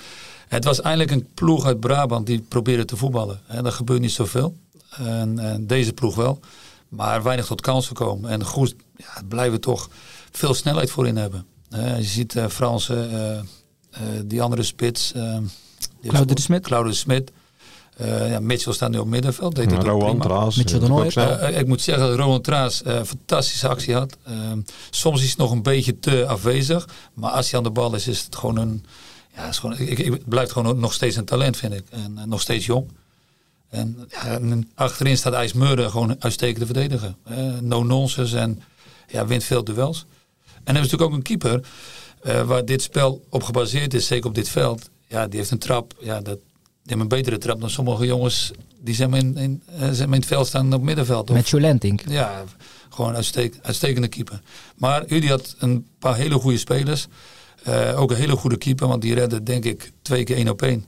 [0.48, 3.40] het was eindelijk een ploeg uit Brabant die probeerde te voetballen.
[3.48, 4.58] En dat gebeurt niet zoveel.
[4.90, 6.40] En, en deze ploeg wel.
[6.90, 8.30] Maar weinig tot kans gekomen.
[8.30, 9.90] En Goes ja, blijven toch
[10.32, 11.46] veel snelheid voorin hebben.
[11.98, 13.12] Je ziet eh Fransen,
[13.92, 15.12] eh, die andere spits.
[16.08, 16.60] Claude de.
[16.64, 17.32] Claude de Smet.
[17.98, 19.56] Eh, ja, Mitchell staat nu op middenveld.
[19.56, 20.24] Deed het Rowan, prima.
[20.24, 20.56] Traas.
[20.56, 21.50] Mitchell eh.
[21.50, 24.18] Eh, ik moet zeggen dat Roland Traas eh, een fantastische actie had.
[24.24, 26.88] Ehm, soms is het nog een beetje te afwezig.
[27.14, 28.86] Maar als hij aan de bal is, is het gewoon een...
[29.36, 31.84] Ja, is gewoon, ik, blijft gewoon nog steeds een talent, vind ik.
[31.90, 32.88] En nog steeds jong.
[33.74, 37.16] En, ja, en achterin staat IJs Murder gewoon een uitstekende verdediger.
[37.24, 38.62] Eh, no nonsense en
[39.08, 40.06] ja, wint veel duels.
[40.46, 41.68] En hebben ze natuurlijk ook een keeper
[42.22, 44.90] eh, waar dit spel op gebaseerd is, zeker op dit veld.
[45.08, 45.94] Ja, die heeft een trap.
[46.00, 46.38] Ja, dat,
[46.84, 50.12] die hebben een betere trap dan sommige jongens die maar in, in, eh, maar in
[50.12, 51.30] het veld staan op middenveld.
[51.30, 52.02] Of- Met Jolentink.
[52.08, 52.44] ja,
[52.90, 54.42] gewoon uitstek, uitstekende keeper.
[54.76, 57.08] Maar Udi had een paar hele goede spelers.
[57.64, 60.62] Eh, ook een hele goede keeper, want die redde denk ik twee keer één op
[60.62, 60.86] één.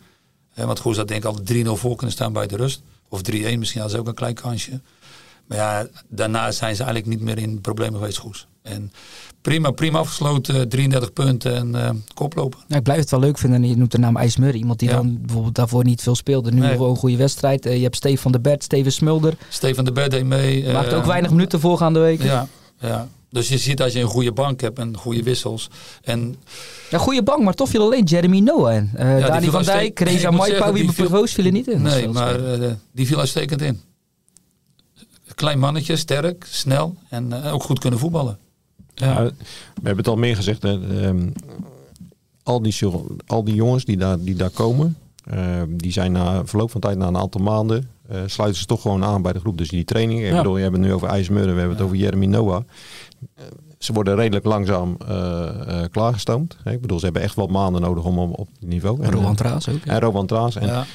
[0.54, 2.82] Eh, want Goes had denk ik al 3-0 voor kunnen staan bij de rust.
[3.10, 4.82] Of 3-1, misschien hadden ze ook een klein kansje.
[5.46, 8.48] Maar ja, daarna zijn ze eigenlijk niet meer in problemen geweest, Goes.
[8.66, 8.92] En
[9.42, 12.60] prima, prima afgesloten, 33 punten en eh koplopen.
[12.68, 13.64] Ja, ik blijf het wel leuk vinden.
[13.64, 14.60] En je noemt de naam IJsmurray.
[14.60, 14.96] Iemand die Ja.
[14.96, 16.52] dan bijvoorbeeld daarvoor niet veel speelde.
[16.52, 16.72] Nu Nee.
[16.72, 17.66] gewoon een goede wedstrijd.
[17.66, 19.34] Eh, je hebt Stefan de Bert, Steven Smulder.
[19.50, 20.72] Stefan de Bed deed mee.
[20.72, 22.26] Maakt eh, ook weinig minuten voorgaande weken.
[22.26, 22.48] Ja.
[22.80, 23.08] Ja, ja.
[23.30, 25.70] Dus je ziet als je een goede bank hebt en goede wissels.
[26.04, 26.36] En
[26.92, 28.90] goede bank, maar toch viel alleen Jeremy Noah in.
[28.96, 31.68] Eh die Dani van Dijk, Reza Ik moet Maipa, zeggen, wie die viel- vielen niet
[31.68, 31.82] in.
[31.82, 32.40] Nee, maar
[32.92, 33.82] die viel uitstekend in.
[35.36, 38.38] Klein mannetje, sterk, snel en ook goed kunnen voetballen.
[38.96, 39.24] Ja.
[39.24, 39.32] We
[39.74, 40.64] hebben het al meer gezegd.
[40.64, 41.30] Hè, ehm,
[42.44, 42.76] al, die,
[43.28, 46.98] al die jongens die daar, die daar komen, ehm, die zijn na verloop van tijd,
[46.98, 49.58] na een aantal maanden, eh, sluiten ze toch gewoon aan bij de groep.
[49.58, 50.38] Dus die training, ik Ja.
[50.38, 52.62] bedoel, je hebt het nu over IJsmeuren, we hebben het over Jeremy Noah.
[53.36, 53.44] Eh,
[53.80, 55.50] ze worden redelijk langzaam eh,
[55.92, 56.58] klaargestoomd.
[56.66, 59.02] Ik bedoel, ze hebben echt wat maanden nodig om op, op het niveau.
[59.04, 59.86] En Rowan Traas ook.
[59.86, 60.56] En Rowan Traas.
[60.56, 60.86] En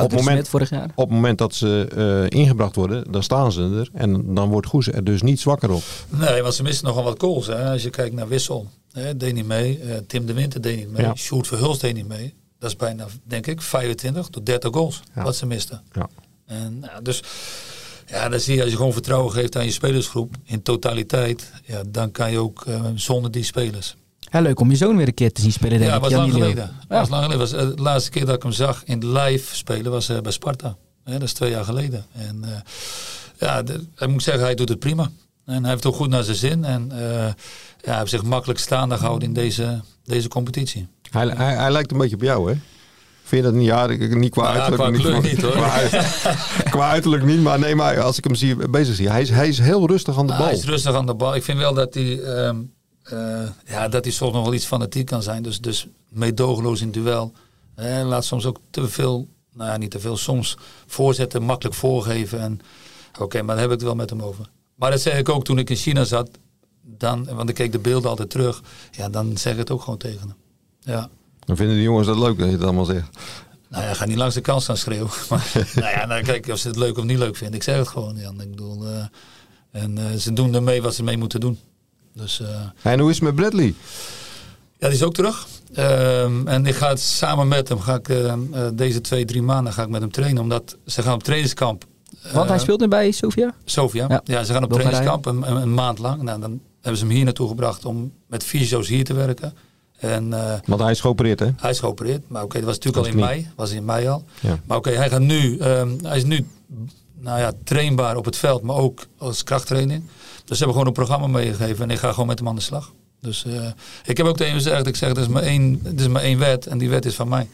[0.00, 0.90] Op het moment- Smit vorig jaar.
[0.94, 1.88] op het moment dat ze
[2.30, 3.88] eh, ingebracht worden, dan staan ze er.
[4.00, 5.82] En dan wordt Goes er dus niet zwakker op.
[6.08, 7.46] Nee, want ze missen nogal wat goals.
[7.46, 7.70] Hè.
[7.70, 9.78] Als je kijkt naar Wissel, hè, deed niet mee.
[9.80, 11.02] Eh, Tim de Winter deed niet mee.
[11.06, 11.14] Ja.
[11.14, 12.34] Sjoerd Verhulst deed niet mee.
[12.58, 15.22] Dat is bijna, denk ik, 25 tot 30 goals Ja.
[15.22, 15.82] wat ze misten.
[15.92, 16.08] Ja.
[16.46, 17.22] En, nou, dus
[18.06, 21.82] ja, dan zie je als je gewoon vertrouwen geeft aan je spelersgroep in totaliteit, ja,
[21.88, 23.96] dan kan je ook eh, zonder die spelers.
[24.30, 26.02] Ja, leuk om je zoon weer een keer te zien spelen, denk Ja, ik.
[26.02, 26.70] was Jan lang geleden.
[26.88, 26.98] Ja.
[26.98, 27.38] Was lang geleden.
[27.38, 30.32] Was, eh, de laatste keer dat ik hem zag in live spelen was eh, bij
[30.32, 30.76] Sparta.
[31.04, 32.04] Hè, dat is twee jaar geleden.
[32.12, 32.50] En eh,
[33.38, 35.10] ja, de, ik moet zeggen, hij doet het prima.
[35.46, 36.64] En hij heeft ook goed naar zijn zin.
[36.64, 36.98] En eh,
[37.80, 40.86] ja, hij heeft zich makkelijk staande gehouden in deze, deze competitie.
[41.10, 42.56] Hij, hij, hij lijkt een beetje op jou, hè?
[43.22, 43.66] Vind je dat niet?
[43.68, 44.94] Ja, ik- niet qua Nou ja, uiterlijk.
[44.94, 46.70] qua kleur qua- niet, hoor.
[46.70, 49.48] Qua uiterlijk niet, maar nee, maar als ik hem zie, bezig zie, hij is, hij
[49.48, 50.46] is heel rustig aan de Ah, bal.
[50.48, 51.34] hij is rustig aan de bal.
[51.34, 52.56] Ik vind wel dat hij, ehm,
[53.02, 55.42] eh, ja, dat hij soms nog wel iets fanatiek kan zijn.
[55.42, 57.32] Dus, dus meedogenloos in duel.
[58.04, 62.40] Laat soms ook te veel, nou ja, niet te veel, soms voorzetten, makkelijk voorgeven.
[62.40, 62.60] En
[63.18, 64.50] Oké, maar daar heb ik het wel met hem over.
[64.74, 66.30] Maar dat zeg ik ook toen ik in China zat.
[66.82, 68.62] Dan, want ik keek de beelden altijd terug.
[68.90, 70.36] Ja, dan zeg ik het ook gewoon tegen hem.
[70.80, 71.08] Ja.
[71.44, 73.18] Dan vinden de jongens dat leuk dat je het allemaal zegt.
[73.68, 75.10] Nou ja, ga niet langs de kant staan schreeuwen.
[75.28, 77.56] Maar nou ja, nou, kijk, of ze het leuk of niet leuk vinden.
[77.56, 78.40] Ik zeg het gewoon, Jan.
[78.40, 79.04] Ik bedoel, eh,
[79.70, 81.58] en eh, ze doen ermee wat ze mee moeten doen.
[82.12, 83.74] Dus eh, En hoe is het met Bradley?
[84.78, 85.46] ja, die is ook terug.
[85.74, 89.42] Ehm, en ik ga het samen met hem, ga ik, ehm, eh, deze twee, drie
[89.42, 90.42] maanden ga ik met hem trainen.
[90.42, 91.84] Omdat ze gaan op trainingskamp.
[92.32, 93.54] Want hij Eh, speelt nu bij Sofia.
[93.64, 94.06] Sofia.
[94.08, 94.20] Ja.
[94.24, 94.44] Ja.
[94.44, 95.02] ze gaan op Bulgarije.
[95.02, 96.22] trainingskamp een, een, een maand lang.
[96.22, 99.52] Nou, dan hebben ze hem hier naartoe gebracht om met fysio's hier te werken.
[99.98, 101.48] En eh, Want hij is geopereerd, hè?
[101.56, 102.22] hij is geopereerd.
[102.28, 103.50] Maar oké, dat was natuurlijk Dat al in mei.
[103.56, 104.24] Was in mei al.
[104.40, 104.58] Ja.
[104.66, 106.46] Maar oké, hij gaat nu, ehm, hij is nu
[107.18, 110.02] nou ja, trainbaar op het veld, maar ook als krachttraining.
[110.44, 112.60] Dus ze hebben gewoon een programma meegegeven en ik ga gewoon met hem aan de
[112.60, 112.92] slag.
[113.20, 113.66] Dus eh,
[114.04, 116.38] ik heb ook tegen hem gezegd, ik zeg, er is maar één, is maar één
[116.38, 117.48] wet en die wet is van mij.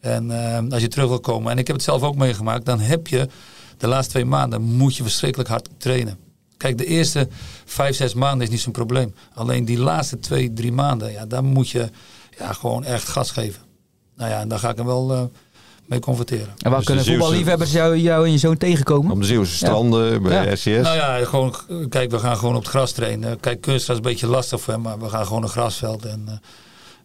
[0.00, 2.80] En eh, als je terug wil komen, en ik heb het zelf ook meegemaakt, dan
[2.80, 3.28] heb je
[3.76, 6.18] de laatste twee maanden moet je verschrikkelijk hard trainen.
[6.56, 7.28] Kijk, de eerste
[7.64, 9.14] vijf, zes maanden is niet zo'n probleem.
[9.34, 11.90] Alleen die laatste twee, drie maanden, ja, daar moet je
[12.38, 13.62] ja, gewoon echt gas geven.
[14.16, 15.22] Nou ja, en daar ga ik hem wel eh,
[15.90, 16.48] mee confronteren.
[16.58, 19.10] En waar Dus kunnen voetballiefhebbers jou, jou en je zoon tegenkomen?
[19.12, 20.52] Op de Zeeuwse stranden, bij Ja.
[20.52, 20.64] RCS.
[20.64, 21.54] Nou ja, gewoon,
[21.88, 23.40] kijk, we gaan gewoon op het gras trainen.
[23.40, 26.04] Kijk, kunstgras is een beetje lastig voor hem, maar we gaan gewoon een grasveld.
[26.04, 26.34] En eh,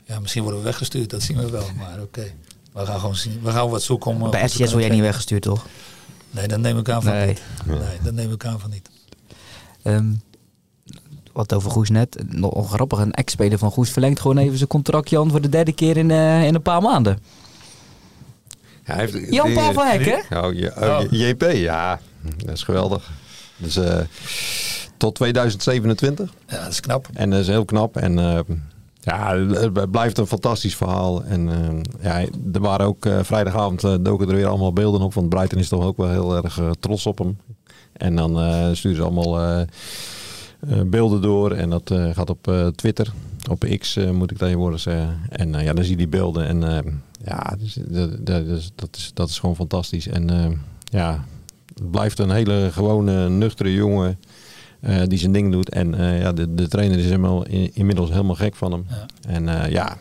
[0.04, 1.65] ja, misschien worden we weggestuurd, dat zien we wel.
[1.78, 2.24] Maar oké,
[2.74, 3.39] we gaan gewoon zien.
[3.43, 4.24] We gaan wat zoeken om...
[4.24, 5.65] eh, Bij RCS word jij niet weggestuurd, toch?
[6.32, 7.28] Nee, dat neem ik aan van Nee.
[7.28, 7.41] niet.
[7.65, 8.89] Nee, dat neem ik aan van niet.
[9.84, 10.06] Ehm,
[11.34, 12.24] wat over Goes net.
[12.30, 15.71] Nog grappig, een ex-speler van Goes verlengt gewoon even zijn contract, Jan, voor de derde
[15.74, 17.19] keer in, eh, in een paar maanden.
[18.86, 20.39] Ja, hij heeft, Jan Paul van Hek, hè?
[20.39, 21.12] Oh, je, oh, Oh.
[21.12, 22.00] JP, ja.
[22.45, 23.12] Dat is geweldig.
[23.58, 23.98] Dus eh,
[24.98, 26.34] tot 2027.
[26.48, 27.08] Ja, dat is knap.
[27.13, 27.98] En dat is heel knap.
[27.98, 28.39] En eh,
[29.00, 31.24] ja, het blijft een fantastisch verhaal.
[31.24, 32.19] En eh, ja,
[32.54, 35.13] er waren ook eh, vrijdagavond eh, doken er weer allemaal beelden op.
[35.13, 37.38] Want Brighton is toch ook wel heel erg trots op hem.
[37.93, 39.67] En dan eh sturen ze allemaal eh, eh,
[40.86, 41.52] beelden door.
[41.52, 43.12] En dat eh, gaat op eh, Twitter.
[43.50, 45.19] Op X eh, moet ik tegenwoordig zeggen.
[45.30, 46.45] En eh, ja, dan zie je die beelden.
[46.48, 46.91] En eh,
[47.26, 50.08] ja, dus, dat, dat, is, dat, is, dat is gewoon fantastisch.
[50.08, 50.52] En eh,
[50.84, 51.26] ja,
[51.74, 54.20] het blijft een hele gewone, nuchtere jongen.
[54.80, 55.70] eh, die zijn ding doet.
[55.70, 58.86] En eh, ja, de, de trainer is helemaal, in- inmiddels helemaal gek van hem.
[58.90, 59.06] Ja.
[59.28, 59.98] En ja,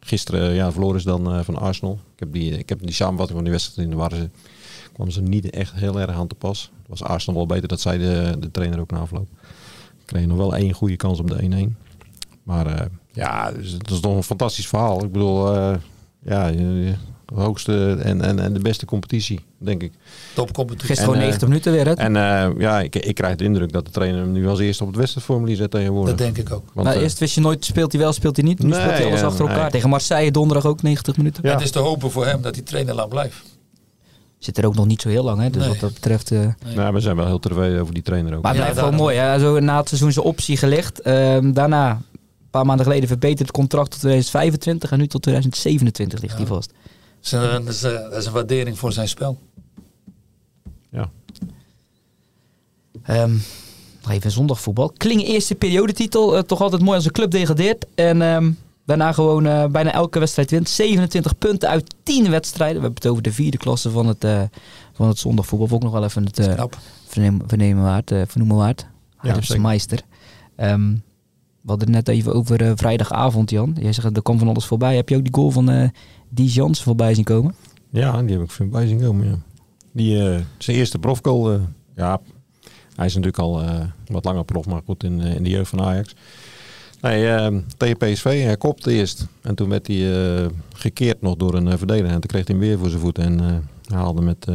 [0.00, 1.98] gisteren ja, verloren ze dan van Arsenal.
[2.14, 4.28] Ik heb, die, ik heb die samenvatting van die wedstrijd in de waren ze,
[4.92, 6.70] kwam ze niet echt heel erg aan te pas.
[6.78, 9.28] Het was Arsenal wel beter, dat zei de, de trainer ook na afloop.
[10.04, 11.76] Kreeg nog wel één goede kans op de 1-1.
[12.42, 15.04] Maar ja, dus het is toch een fantastisch verhaal.
[15.04, 15.54] Ik bedoel,
[16.22, 16.94] ja, de
[17.34, 19.92] hoogste en, en, en de beste competitie, denk ik.
[20.34, 20.86] Topcompetitie.
[20.88, 21.92] Gisteren En, gewoon eh, 90 minuten weer, hè?
[21.92, 24.82] En eh, ja, ik, ik krijg de indruk dat de trainer hem nu als eerste
[24.82, 26.14] op het wedstrijdformulier zet tegenwoordig.
[26.16, 26.70] Dat denk ik ook.
[26.74, 28.58] Want, maar eh, eerst wist je nooit, speelt hij wel, speelt hij niet.
[28.58, 29.60] Nu Nee, speelt hij alles ja, achter elkaar.
[29.62, 29.70] nee.
[29.70, 31.42] Tegen Marseille donderdag ook 90 minuten.
[31.46, 31.52] Ja.
[31.52, 33.42] Het is te hopen voor hem dat die trainer lang blijft.
[34.38, 35.50] Zit er ook nog niet zo heel lang, hè?
[35.50, 35.68] Dus Nee.
[35.70, 36.30] wat dat betreft...
[36.30, 36.38] eh,
[36.74, 38.42] nou, we zijn wel heel tevreden over die trainer ook.
[38.42, 39.16] Maar het Ja, blijft wel mooi.
[39.16, 39.38] Hè?
[39.38, 41.00] Zo na het seizoen zijn optie gelegd.
[41.00, 42.00] Ehm, daarna,
[42.50, 44.90] paar maanden geleden, verbeterd het contract tot 2025.
[44.90, 46.48] En nu tot 2027 ligt hij Ja.
[46.48, 46.72] vast.
[47.20, 49.38] Dus, eh, dat, is, dat is een waardering voor zijn spel.
[50.90, 51.10] Ja.
[53.02, 53.32] Ehm,
[54.02, 54.92] nog even zondagvoetbal.
[54.96, 56.36] Klingen eerste periodetitel.
[56.36, 57.86] eh, toch altijd mooi als een club degradeert.
[57.94, 58.50] En ehm,
[58.86, 60.68] daarna gewoon eh, bijna elke wedstrijd wint.
[60.68, 62.76] 27 punten uit 10 wedstrijden.
[62.76, 64.42] We hebben het over de vierde klasse van het, eh,
[64.92, 65.68] van het zondagvoetbal.
[65.70, 66.64] Ook nog wel even het eh,
[67.06, 68.86] vernemen, vernemen waard, eh, vernoemen waard.
[69.22, 69.38] Ja.
[69.58, 70.00] Meister.
[70.56, 70.94] Ehm,
[71.60, 73.76] we hadden het net even over eh, vrijdagavond, Jan.
[73.80, 74.96] Jij zegt, er kwam van alles voorbij.
[74.96, 75.88] Heb je ook die goal van eh
[76.28, 77.54] Die Jans voorbij zien komen?
[77.90, 79.38] Ja, die heb ik voorbij zien komen, ja.
[79.92, 81.60] Die, eh, zijn eerste profgoal, eh,
[81.96, 82.20] ja,
[82.94, 83.62] hij is natuurlijk al
[84.06, 86.14] wat langer prof, maar goed, in, in de jeugd van Ajax.
[87.00, 89.26] Nee, tegen PSV, hij kopte eerst.
[89.42, 92.10] En toen werd hij gekeerd nog door een verdediger.
[92.10, 94.46] En toen kreeg hij hem weer voor zijn voet en haalde met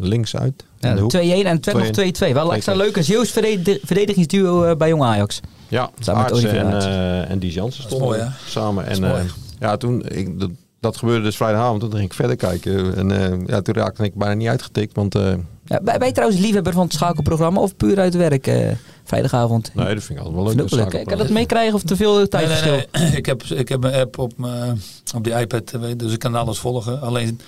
[0.00, 0.64] links uit.
[0.78, 1.12] Ja, de 2-1 hoek.
[1.12, 2.32] en werd nog 2-2.
[2.34, 2.76] Wel extra 2-2.
[2.76, 2.96] leuk.
[3.00, 5.40] Zeeuws verdedig- verdedigingsduo eh, bij Jong Ajax.
[5.68, 6.92] Ja, Samen met Olivier en, Aartsen.
[6.92, 8.84] eh, en die Jansen stonden mooi, samen.
[8.88, 9.22] Dat En eh,
[9.60, 11.80] ja, toen, ik, dat, dat gebeurde dus vrijdagavond.
[11.80, 12.96] Toen ging ik verder kijken.
[12.96, 14.96] En eh, ja, toen raakte ik bijna niet uitgetikt.
[14.96, 15.32] Want eh,
[15.64, 18.68] Ja, ben je trouwens liefhebber van het schakelprogramma of puur uit werk eh,
[19.04, 19.70] vrijdagavond?
[19.74, 20.64] nee, dat vind ik altijd wel leuk.
[20.86, 21.06] Ik leuk.
[21.06, 22.72] Kan dat meekrijgen of te veel Nee, tijdverschil?
[22.72, 23.16] nee, nee.
[23.20, 24.80] Ik, heb, ik heb mijn app op, mijn,
[25.14, 27.00] op die iPad, eh, dus ik kan alles volgen.
[27.00, 27.40] Alleen,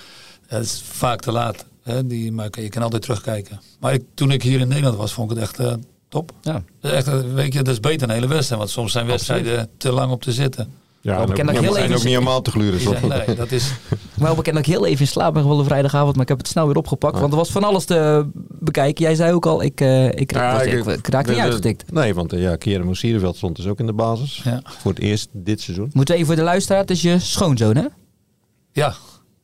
[0.47, 1.65] het is vaak te laat.
[1.83, 3.61] Hè, die, maar je kan altijd terugkijken.
[3.79, 5.73] Maar ik, toen ik hier in Nederland was, vond ik het echt eh,
[6.09, 6.31] top.
[6.41, 6.63] Ja.
[6.81, 8.59] Dat is Echt, eh, weet je, dat is beter een hele wedstrijd.
[8.61, 10.67] Want soms zijn wedstrijden te lang op te zitten.
[11.01, 12.79] Ja, Wel en ook, bekend dat niet- heel en even- ook niet helemaal te gluren.
[12.79, 13.71] Zijn- nee, dat is,
[14.13, 16.47] Wel bekend dat ik heel even in slaap ben gevallen vrijdagavond, maar ik heb het
[16.47, 17.13] snel weer opgepakt.
[17.13, 17.19] Ja.
[17.19, 18.25] Want er was van alles te
[18.59, 19.03] bekijken.
[19.03, 21.91] Jij zei ook al, ik, eh ik, Ja, ik, ik- ik raak niet uitgetikt.
[21.91, 24.41] Nee, want eh, ja, Keren Moesierenveld stond dus ook in de basis.
[24.43, 24.61] ja.
[24.63, 25.89] Voor het eerst dit seizoen.
[25.93, 27.85] Moeten we even voor de luisteraar, het is je schoonzoon hè?
[28.71, 28.93] ja.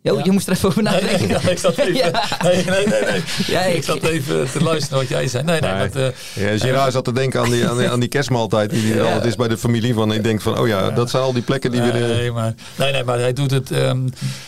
[0.01, 0.23] Jo, Ja.
[0.23, 1.27] Je moest er even over nadenken.
[1.27, 2.23] nee, nee, ik zat even, Ja.
[2.43, 3.21] nee, nee, nee, nee.
[3.55, 5.43] Ja, ik- ik zat even te luisteren wat jij zei.
[5.43, 5.79] Nee, nee, Nee.
[5.79, 8.91] want, eh, Ja, Gerard zat te denken aan die, aan die, aan die kerstmaaltijd die
[8.93, 9.05] er Ja.
[9.05, 9.93] altijd is bij de familie.
[9.93, 11.91] Van, ik denk van, oh ja, dat zijn al die plekken die we...
[11.91, 13.71] nee, maar, nee, nee, maar hij doet het.
[13.71, 14.07] ehm,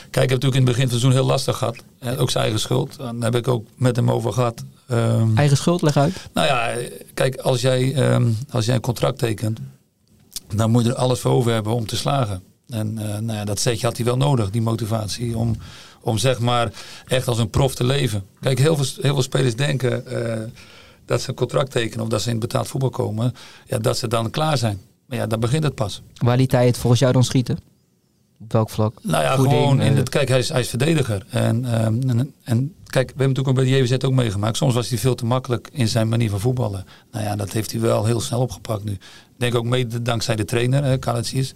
[0.09, 1.75] kijk, ik heb natuurlijk in het begin van het seizoen heel lastig gehad.
[1.99, 2.97] Eh, ook zijn eigen schuld.
[2.97, 4.63] Daar heb ik ook met hem over gehad.
[4.87, 6.13] Ehm, Eigen schuld, leg uit.
[6.33, 6.73] nou ja,
[7.13, 9.59] kijk, als jij, ehm, als jij een contract tekent,
[10.55, 12.43] dan moet je er alles voor over hebben om te slagen.
[12.71, 15.55] En eh, nou ja, dat zetje had hij wel nodig, die motivatie, om,
[16.01, 16.71] om zeg maar
[17.07, 18.23] echt als een prof te leven.
[18.39, 20.41] Kijk, heel veel, heel veel spelers denken eh,
[21.05, 23.33] dat ze een contract tekenen of dat ze in betaald voetbal komen,
[23.65, 24.81] ja, dat ze dan klaar zijn.
[25.05, 26.01] Maar ja, dan begint het pas.
[26.15, 27.57] Waar liet hij het volgens jou dan schieten?
[28.39, 28.93] Op welk vlak?
[29.01, 31.25] Nou ja, Voeding, gewoon in eh, het, kijk, hij is, hij is verdediger.
[31.29, 34.57] En, ehm, en, en kijk, we hebben natuurlijk ook bij de JWZ ook meegemaakt.
[34.57, 36.85] Soms was hij veel te makkelijk in zijn manier van voetballen.
[37.11, 38.91] Nou ja, dat heeft hij wel heel snel opgepakt nu.
[38.91, 38.99] Ik
[39.37, 41.53] denk ook mede dankzij de trainer, Kalatsius.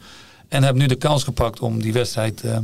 [0.50, 2.58] En heeft nu de kans gepakt om die wedstrijd eh,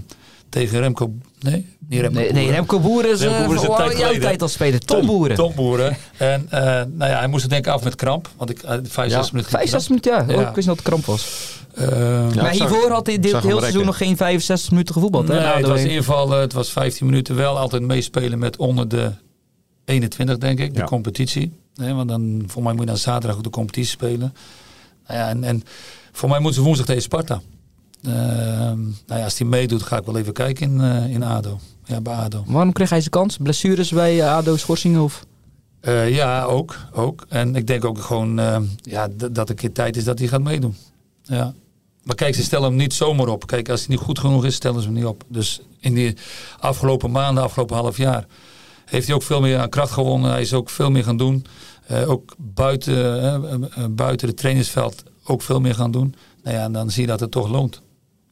[0.49, 1.13] tegen Remco...
[1.39, 2.51] Nee, niet Remco Nee.
[2.51, 4.79] Remco Boeren is, Remco eh, Boeren is een voor tijd jouw tijd als speler.
[4.79, 5.35] Tom, Boeren.
[5.35, 5.97] Tom Boeren.
[6.17, 6.61] En eh,
[6.93, 8.29] nou ja, hij moest het denk ik af met kramp.
[8.37, 9.21] Want ik, uh, vijf, Ja.
[9.21, 9.51] zes minuten.
[9.57, 10.25] Vijf, zes minuten, ja.
[10.27, 10.35] Ja.
[10.35, 11.49] Oh, ik wist niet dat het kramp was.
[11.75, 15.27] Ja, maar hiervoor had hij dit hele seizoen nog geen 65 minuten gevoetbald.
[15.27, 15.33] hè?
[15.33, 16.39] Nee, Na het was invallen.
[16.39, 17.57] Het was 15 minuten wel.
[17.57, 19.11] Altijd meespelen met onder de
[19.85, 20.73] 21, denk ik.
[20.73, 20.85] De Ja.
[20.85, 21.51] competitie.
[21.75, 24.33] Nee, want dan, voor mij moet je dan zaterdag ook de competitie spelen.
[25.07, 25.63] Nou ja, en, en
[26.11, 27.41] voor mij moeten ze woensdag tegen Sparta.
[28.03, 31.59] Ehm, nou ja, als hij meedoet, ga ik wel even kijken in, eh, in ADO.
[31.85, 32.43] Ja, bij ADO.
[32.47, 33.37] Waarom kreeg hij zijn kans?
[33.37, 35.25] Blessures bij eh, ADO, schorsingen of...
[35.79, 37.25] Eh, ja, ook, ook.
[37.29, 40.27] En ik denk ook gewoon eh, ja, dat het een keer tijd is dat hij
[40.27, 40.75] gaat meedoen.
[41.23, 41.53] Ja.
[42.03, 43.47] Maar kijk, ze stellen hem niet zomaar op.
[43.47, 45.23] Kijk, als hij niet goed genoeg is, stellen ze hem niet op.
[45.27, 46.17] Dus in die
[46.59, 48.25] afgelopen maanden, afgelopen half jaar,
[48.85, 50.31] heeft hij ook veel meer aan kracht gewonnen.
[50.31, 51.45] Hij is ook veel meer gaan doen.
[52.05, 56.15] Ook buiten, buiten het trainingsveld ook veel meer gaan doen.
[56.43, 57.81] Nou ja, en dan zie je dat het toch loont.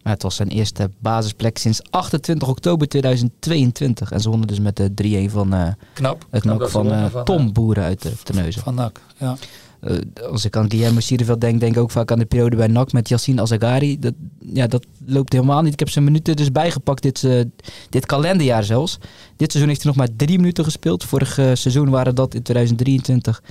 [0.04, 4.12] Ja, het was zijn eerste basisplek sinds 28 oktober 2022.
[4.12, 6.26] En ze wonnen dus met de 3-1 van eh, Knap.
[6.30, 8.62] het Knap dat ze van wonnen eh, Tom Boeren uit de Terneuzen.
[8.62, 9.36] Van NAC, ja.
[9.80, 9.98] Eh,
[10.32, 12.92] als ik aan Guillermo Sierenveld denk, denk ik ook vaak aan de periode bij NAC
[12.92, 14.00] met Yassine Azagari.
[14.00, 14.14] Dat,
[14.54, 15.74] ja, dat loopt helemaal niet.
[15.74, 17.42] Ik heb zijn minuten dus bijgepakt dit, eh,
[17.90, 18.98] dit kalenderjaar zelfs.
[19.36, 21.04] Dit seizoen heeft hij nog maar drie minuten gespeeld.
[21.04, 23.42] Vorig eh, seizoen waren dat in 2023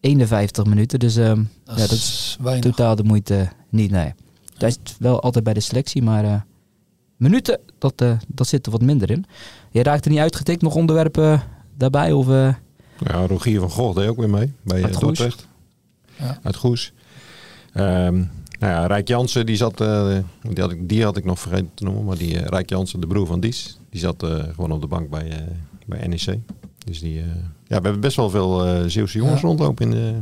[0.00, 0.98] 51 minuten.
[0.98, 2.64] Dus ehm, Dat, ja, dat is is weinig.
[2.64, 3.90] totaal de moeite niet.
[3.90, 4.12] Nee.
[4.60, 6.34] Hij is wel altijd bij de selectie, maar eh,
[7.16, 9.24] minuten, dat, eh, dat zit er wat minder in.
[9.70, 11.42] Je raakt er niet uitgetikt, nog onderwerpen
[11.76, 12.12] daarbij?
[12.12, 12.54] Of, eh,
[13.06, 15.00] Ja, Rogier van Gogh deed ook weer mee bij Uit eh.
[15.00, 15.46] Dordrecht.
[16.18, 16.38] Ja.
[16.42, 16.92] Uit Goes.
[17.72, 18.14] Ehm,
[18.58, 21.70] nou ja, Rijk Jansen, die zat, eh, die, had ik, die had ik nog vergeten
[21.74, 24.72] te noemen, maar die eh, Rijk Jansen, de broer van Dies, die zat eh, gewoon
[24.72, 25.36] op de bank bij, eh,
[25.86, 26.38] bij NEC.
[26.84, 27.26] Dus die, eh,
[27.66, 29.46] ja, we hebben best wel veel eh Zeeuwse jongens Ja.
[29.46, 30.14] rondlopen in de...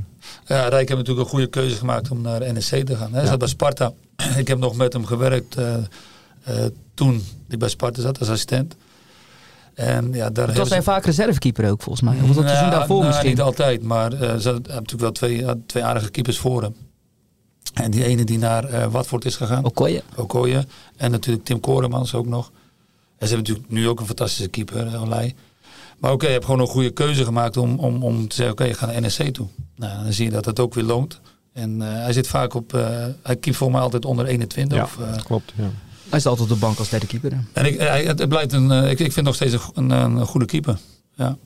[0.47, 3.13] Ja, Rijk heeft natuurlijk een goede keuze gemaakt om naar NEC te gaan.
[3.13, 3.29] Hij Ja.
[3.29, 3.93] zat bij Sparta.
[4.37, 8.77] Ik heb nog met hem gewerkt eh, eh, toen ik bij Sparta zat als assistent.
[9.75, 12.21] En ja, daar was hij hebben vaak reservekeeper ook volgens mij.
[12.23, 13.29] Of dat Nou, daarvoor nou, misschien?
[13.29, 16.75] Niet altijd, maar eh, ze hadden natuurlijk wel twee, aardige keepers voor hem.
[17.75, 20.03] En die ene die naar Watford is gegaan, Okoye.
[20.17, 20.67] Okoye.
[20.97, 22.51] En natuurlijk Tim Koremans ook nog.
[23.19, 25.35] En ze hebben natuurlijk nu ook een fantastische keeper, Olij.
[25.99, 28.65] Maar oké, je hebt gewoon een goede keuze gemaakt om, om, om te zeggen, oké,
[28.65, 29.47] ik ga naar NSC toe.
[29.77, 31.21] Nou, dan zie je dat het ook weer loont.
[31.59, 34.77] En eh, hij zit vaak op, eh, hij keept voor mij altijd onder 21.
[34.79, 35.53] Ja, Of, eh, klopt.
[35.57, 35.71] Ja.
[36.09, 37.33] Hij staat altijd op de bank als derde keeper.
[37.53, 40.27] en ik, hij, het blijft een, eh, ik, ik vind nog steeds een, een, een
[40.27, 40.79] goede keeper.
[41.15, 41.37] Ja.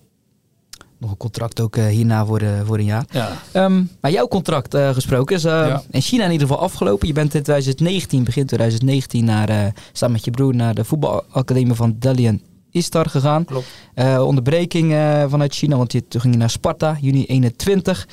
[0.98, 3.04] Nog een contract ook hierna voor, de, voor een jaar.
[3.10, 5.82] Ja, Ehm, maar jouw contract eh, gesproken is eh, Ja.
[5.90, 7.06] in China in ieder geval afgelopen.
[7.06, 11.74] Je bent in 2019, begin 2019, naar, eh, samen met je broer naar de voetbalacademie
[11.74, 12.40] van Dalian
[12.70, 13.44] Istar gegaan.
[13.44, 13.66] klopt.
[13.94, 18.08] Eh, onderbreking eh, vanuit China, want je, toen ging je naar Sparta, juni 21.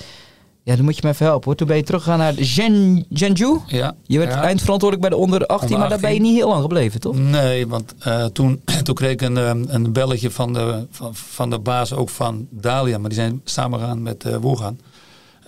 [0.63, 1.55] Ja, dan moet je me even helpen hoor.
[1.55, 3.59] Toen ben je teruggegaan naar Zhen, Zhengzhou.
[3.67, 3.95] Ja.
[4.03, 4.41] Je werd ja.
[4.41, 6.31] eindverantwoordelijk bij de onder 18, Onder maar daar ben je 18.
[6.31, 7.17] niet heel lang gebleven, toch?
[7.17, 11.49] Nee, want eh, toen, toen kreeg ik een, eh, een belletje van de, van, van
[11.49, 12.97] de baas ook van Dalia.
[12.97, 14.79] Maar die zijn samengegaan met Woegaan.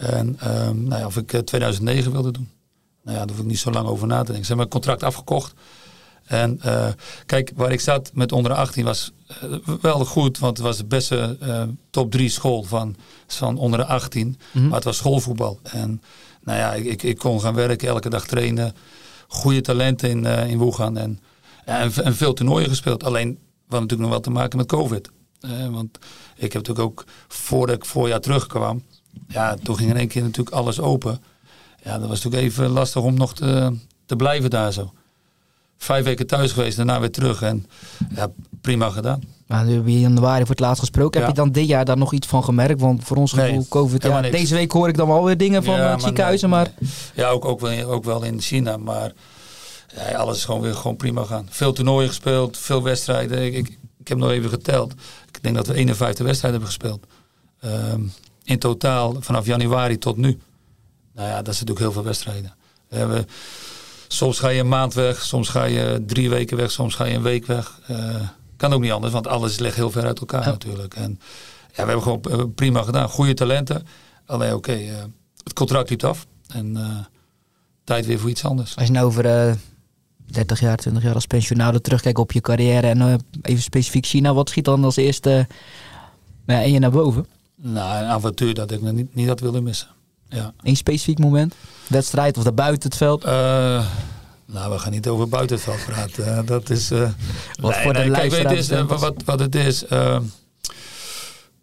[0.01, 2.49] En ehm, nou ja, of ik eh, 2009 wilde doen.
[3.03, 4.45] Nou ja, daar hoef ik niet zo lang over na te denken.
[4.45, 5.53] Ze hebben mijn contract afgekocht.
[6.32, 6.88] En eh,
[7.25, 10.39] kijk, waar ik zat met onder 18 was eh, wel goed.
[10.39, 12.95] Want het was de beste eh, top 3 school van,
[13.27, 14.38] van onder de 18.
[14.51, 14.65] Mhm.
[14.65, 15.59] Maar het was schoolvoetbal.
[15.63, 16.01] En
[16.43, 18.75] nou ja, ik, ik, kon gaan werken, elke dag trainen.
[19.27, 20.97] Goede talenten in, in Wuhan.
[20.97, 21.19] En,
[21.65, 23.03] en, en veel toernooien gespeeld.
[23.03, 23.38] Alleen, we
[23.75, 25.09] hadden natuurlijk nog wel te maken met COVID.
[25.71, 25.97] Want
[26.36, 28.84] ik heb natuurlijk ook, voordat ik voorjaar terugkwam...
[29.27, 31.21] Ja, toen ging in één keer natuurlijk alles open.
[31.84, 34.93] Ja, dat was natuurlijk even lastig om nog te, te blijven daar zo.
[35.82, 37.41] Vijf weken thuis geweest, daarna weer terug.
[37.41, 37.65] En
[38.15, 39.21] ja, prima gedaan.
[39.47, 41.19] Maar nu heb je in januari voor het laatst gesproken.
[41.19, 42.82] Heb je dan dit jaar daar nog iets van gemerkt?
[42.82, 45.63] Want voor ons Nee, gevoel, COVID, ja, deze week hoor ik dan wel weer dingen
[45.63, 46.49] van Ja, eh, maar ziekenhuizen.
[46.49, 46.71] nee, maar
[47.13, 48.77] Ja, ook, ook, wel, ook wel in China.
[48.77, 49.11] Maar
[49.95, 51.47] ja, alles is gewoon weer gewoon prima gaan.
[51.49, 53.45] Veel toernooien gespeeld, veel wedstrijden.
[53.45, 53.67] Ik, ik,
[53.99, 54.93] ik heb nog even geteld.
[55.27, 57.05] Ik denk dat we 51 wedstrijden hebben gespeeld.
[57.59, 58.01] Ehm,
[58.43, 60.39] in totaal vanaf januari tot nu.
[61.13, 62.53] Nou ja, dat is natuurlijk heel veel wedstrijden.
[62.88, 63.27] We hebben,
[64.14, 67.16] soms ga je een maand weg, soms ga je drie weken weg, soms ga je
[67.16, 67.80] een week weg.
[67.88, 68.16] Eh,
[68.57, 70.49] kan ook niet anders, want alles ligt heel ver uit elkaar Ja.
[70.49, 70.95] natuurlijk.
[70.95, 71.20] En
[71.76, 73.09] ja, we hebben gewoon eh, prima gedaan.
[73.09, 73.88] Goede talenten.
[74.26, 74.95] Alleen oké, eh,
[75.43, 76.28] het contract liep af.
[76.47, 76.78] En
[77.84, 78.76] tijd weer voor iets anders.
[78.76, 79.53] als je nou over eh
[80.26, 84.49] 30 jaar, 20 jaar als pensionaal terugkijkt op je carrière en even specifiek China, wat
[84.49, 85.47] schiet dan als eerste
[86.45, 87.26] uh, en je naar boven?
[87.55, 89.88] Nou, een avontuur dat ik niet, niet had willen missen.
[90.32, 90.53] Ja.
[90.63, 91.55] Eén specifiek moment?
[91.88, 93.23] Wedstrijd of daar buiten het veld?
[93.23, 93.32] Eh,
[94.45, 96.45] nou, we gaan niet over buiten het veld praten.
[96.45, 96.91] Dat is.
[96.91, 97.09] eh,
[97.61, 99.86] Wat voor de kijk, weet is, eh, wat, wat het is.
[99.86, 100.17] eh,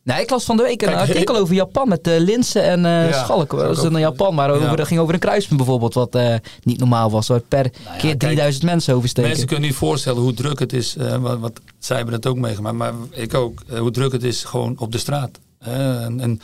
[0.03, 2.79] Nee, ik las van de week een Kijk, artikel over Japan met uh, Linsen en
[2.85, 3.51] uh, Ja, Schalk.
[3.51, 4.75] Dat ook- in Japan, maar over, ja.
[4.77, 7.27] dat ging over een kruispunt bijvoorbeeld, wat uh, niet normaal was.
[7.29, 9.31] Waar per Nou ja, keer kijk, 3000 mensen oversteken.
[9.31, 10.97] Mensen kunnen niet voorstellen hoe druk het is.
[11.21, 13.63] wat, wat, zij hebben het ook meegemaakt, maar ik ook.
[13.79, 15.31] hoe druk het is gewoon op de straat.
[15.59, 16.41] en, en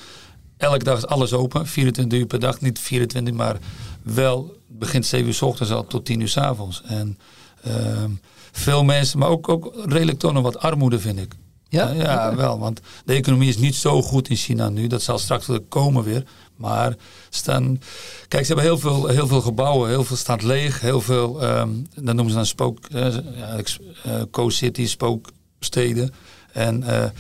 [0.57, 2.61] elke dag is alles open, 24 uur per dag.
[2.61, 3.57] Niet 24, maar
[4.03, 6.83] wel begint 7 uur s ochtends al tot 10 uur s avonds.
[6.87, 7.19] En
[7.63, 8.11] ehm,
[8.53, 11.35] veel mensen, maar ook, ook redelijk toch nog wat armoede vind ik.
[11.69, 11.91] Ja?
[11.91, 12.59] Ja, ja, wel.
[12.59, 14.87] Want de economie is niet zo goed in China nu.
[14.87, 16.25] Dat zal straks wel komen weer.
[16.57, 16.97] Maar
[17.31, 17.81] staan.
[18.29, 19.89] Kijk, ze hebben heel veel, heel veel gebouwen.
[19.89, 20.81] Heel veel staat leeg.
[20.81, 21.43] Heel veel.
[21.43, 22.79] ehm dat noemen ze dan spook.
[22.93, 26.15] eh, eh, co-city, spooksteden.
[26.53, 27.11] En eh,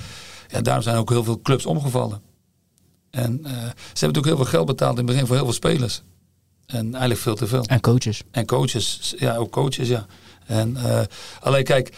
[0.49, 2.20] ja, daarom zijn ook heel veel clubs omgevallen.
[3.14, 5.54] En eh, ze hebben natuurlijk heel veel geld betaald in het begin voor heel veel
[5.54, 6.02] spelers.
[6.66, 7.64] En eigenlijk veel te veel.
[7.64, 8.22] En coaches.
[8.30, 10.06] En coaches, ja, ook coaches, ja.
[10.46, 11.00] En eh,
[11.40, 11.96] alleen kijk,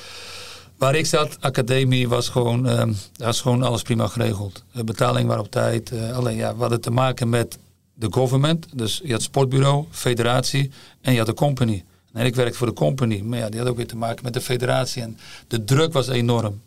[0.79, 4.65] waar ik zat, academie, was gewoon, was gewoon alles prima geregeld.
[4.73, 5.91] De betaling was op tijd.
[5.91, 7.59] eh, alleen ja, we hadden te maken met
[7.95, 8.67] de government.
[8.73, 11.85] Dus je had sportbureau, federatie en je had de company.
[12.13, 14.35] En ik werkte voor de company, maar ja, die had ook weer te maken met
[14.35, 15.03] de federatie.
[15.03, 16.61] En de druk was enorm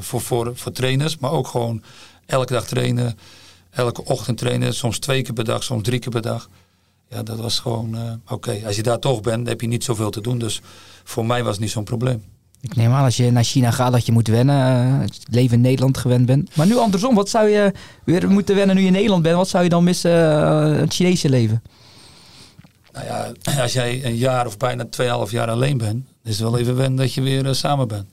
[0.00, 1.82] voor, voor, voor trainers, maar ook gewoon
[2.26, 3.18] elke dag trainen.
[3.74, 6.48] Elke ochtend trainen, soms twee keer per dag, soms drie keer per dag.
[7.08, 10.10] Ja, dat was gewoon, eh, oké, als je daar toch bent, heb je niet zoveel
[10.10, 10.38] te doen.
[10.38, 10.60] Dus
[11.04, 12.22] voor mij was het niet zo'n probleem.
[12.60, 14.56] Ik neem aan als je naar China gaat dat je moet wennen.
[14.56, 16.56] eh, het leven in Nederland gewend bent.
[16.56, 17.72] Maar nu andersom, wat zou je
[18.04, 19.36] weer moeten wennen nu je in Nederland bent?
[19.36, 21.62] Wat zou je dan missen uh, het Chinese leven?
[22.92, 24.86] Nou ja, als jij een jaar of bijna
[25.26, 28.06] 2,5 jaar alleen bent, is het wel even wennen dat je weer samen bent.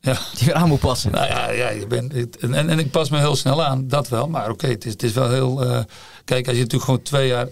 [0.00, 0.18] Ja.
[0.36, 1.10] Die weer aan moet passen.
[1.10, 4.28] Nou ja, ja je bent, en, en ik pas me heel snel aan, dat wel.
[4.28, 5.64] Maar oké, okay, het, is, het is wel heel...
[5.64, 5.80] Uh,
[6.24, 7.48] kijk, als je natuurlijk gewoon twee jaar,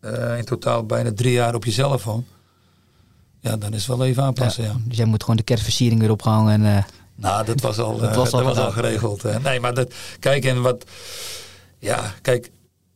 [0.00, 2.26] uh, in totaal bijna drie jaar op jezelf woont.
[3.40, 4.70] Ja, dan is het wel even aanpassen, ja.
[4.70, 4.76] ja.
[4.84, 6.76] Dus jij moet gewoon de kerstversiering weer opgehangen en...
[6.76, 6.84] Uh,
[7.14, 9.42] nou, dat was al, dat was al, dat was al geregeld.
[9.42, 10.84] Nee, maar dat, kijk, en wat...
[11.78, 12.50] Ja, kijk,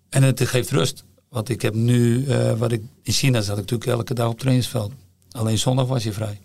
[0.08, 1.04] en het geeft rust.
[1.28, 2.26] Want ik heb nu,
[2.56, 4.92] wat ik in China zat, ik natuurlijk elke dag op trainingsveld.
[5.30, 6.40] Alleen zondag was je vrij.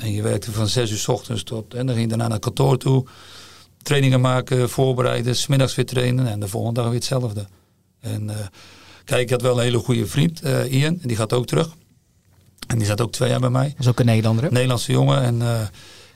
[0.00, 1.74] En je werkte van 6 uur s ochtends tot.
[1.74, 3.04] En dan ging je daarna naar kantoor toe.
[3.82, 6.26] Trainingen maken, voorbereiden, smiddags weer trainen.
[6.26, 7.46] En de volgende dag weer hetzelfde.
[8.00, 8.36] En uh,
[9.04, 10.98] kijk, ik had wel een hele goede vriend, uh, Ian.
[11.00, 11.68] En die gaat ook terug.
[12.66, 13.68] En die zat ook twee jaar bij mij.
[13.68, 14.44] Dat is ook een Nederlander.
[14.44, 14.50] Hè?
[14.50, 15.22] Nederlandse jongen.
[15.22, 15.60] En uh,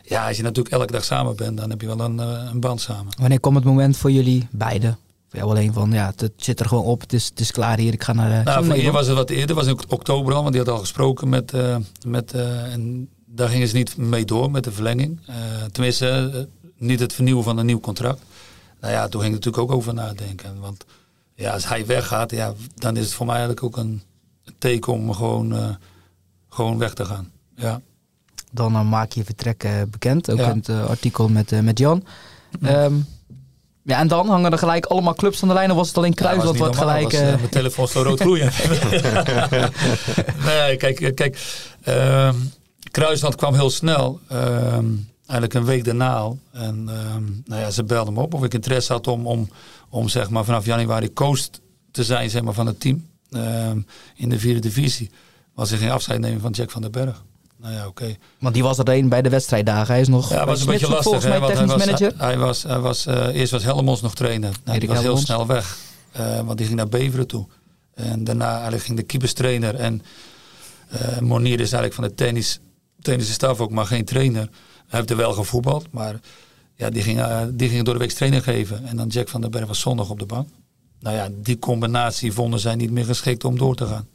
[0.02, 2.80] ja, als je natuurlijk elke dag samen bent, dan heb je wel een, een band
[2.80, 3.12] samen.
[3.18, 4.98] Wanneer kwam het moment voor jullie beiden?
[5.28, 7.00] Voor jou alleen van, ja, het zit er gewoon op.
[7.00, 7.92] Het is, het is klaar hier.
[7.92, 8.44] Ik ga naar.
[8.44, 9.56] Nou, voor Ian was het wat eerder.
[9.56, 11.52] was in oktober al, want die had al gesproken met.
[12.06, 15.20] Met en daar gingen ze niet mee door met de verlenging.
[15.30, 15.34] Uh,
[15.72, 16.40] tenminste, uh,
[16.76, 18.22] niet het vernieuwen van een nieuw contract.
[18.80, 20.60] Nou ja, toen ging ik natuurlijk ook over nadenken.
[20.60, 20.84] Want
[21.34, 24.02] ja, als hij weggaat, ja, dan is het voor mij eigenlijk ook een
[24.58, 25.68] teken om gewoon, eh,
[26.48, 27.30] gewoon weg te gaan.
[27.56, 27.80] Ja.
[28.52, 30.30] Dan eh, maak je vertrek eh, bekend.
[30.30, 30.50] Ook Ja.
[30.50, 32.04] in het eh, artikel met, eh, met Jan.
[32.62, 32.94] Ehm,
[33.82, 35.70] ja, en dan hangen er gelijk allemaal clubs aan de lijn.
[35.70, 37.02] Of was het alleen Ja, Kruisland was wat gelijk...
[37.02, 38.50] was, eh, eh, mijn telefoon zo rood gloeien.
[40.46, 41.38] nee, kijk, eh, kijk
[41.82, 42.34] ehm,
[42.94, 44.20] Kruisland kwam heel snel.
[44.28, 44.86] ehm,
[45.26, 46.38] eigenlijk een week daarna al.
[46.52, 49.48] En ehm, nou ja, ze belden me op of ik interesse had om, om,
[49.88, 51.40] om zeg maar vanaf januari coach
[51.90, 53.06] te zijn zeg maar, van het team.
[53.30, 53.78] ehm,
[54.16, 55.10] in de vierde divisie.
[55.54, 57.22] Maar ze ging afscheid nemen van Jack van den Berg.
[57.56, 58.16] Nou ja, oké.
[58.38, 59.86] want die was er een bij de wedstrijddagen.
[59.92, 61.02] Hij is nog Ja, was een beetje lastig.
[61.04, 62.12] volgens mij technisch hij was, manager.
[62.16, 64.52] Hij was, hij was, eh, eerst was Helmons nog trainer.
[64.64, 65.26] Nou, die was heel Helmons.
[65.26, 65.76] snel weg.
[66.12, 67.46] Eh, want die ging naar Beveren toe.
[67.94, 69.74] En daarna eigenlijk ging de keeperstrainer.
[69.74, 70.02] En
[70.88, 72.60] eh Monier is eigenlijk van de tennis,
[73.04, 74.48] tennis staf ook, maar geen trainer.
[74.86, 76.20] Hij heeft er wel gevoetbald, maar
[76.76, 78.86] ja, die, ging, eh, die ging door de week training geven.
[78.86, 80.48] En dan Jack van den Berg was zondag op de bank.
[81.00, 84.06] Nou ja, die combinatie vonden zij niet meer geschikt om door te gaan.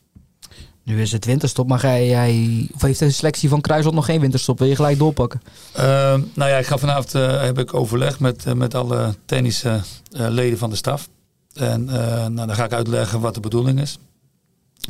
[0.84, 4.60] Nu is het winterstop, maar jij, of heeft de selectie van Kruisland nog geen winterstop?
[4.60, 5.42] Wil je gelijk doorpakken?
[5.74, 9.84] Ehm, nou ja, ik ga vanavond eh, heb ik overleg met, eh, met alle tennisleden
[10.12, 11.10] leden van de staf.
[11.54, 14.00] En nou, dan ga ik uitleggen wat de bedoeling is.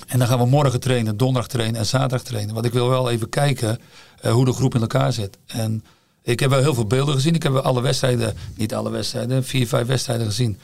[0.07, 2.53] En dan gaan we morgen trainen, donderdag trainen en zaterdag trainen.
[2.53, 3.79] Want ik wil wel even kijken
[4.21, 5.37] eh, hoe de groep in elkaar zit.
[5.45, 5.83] En
[6.23, 7.35] ik heb wel heel veel beelden gezien.
[7.35, 10.57] Ik heb alle wedstrijden, niet alle wedstrijden, vier, vijf wedstrijden gezien.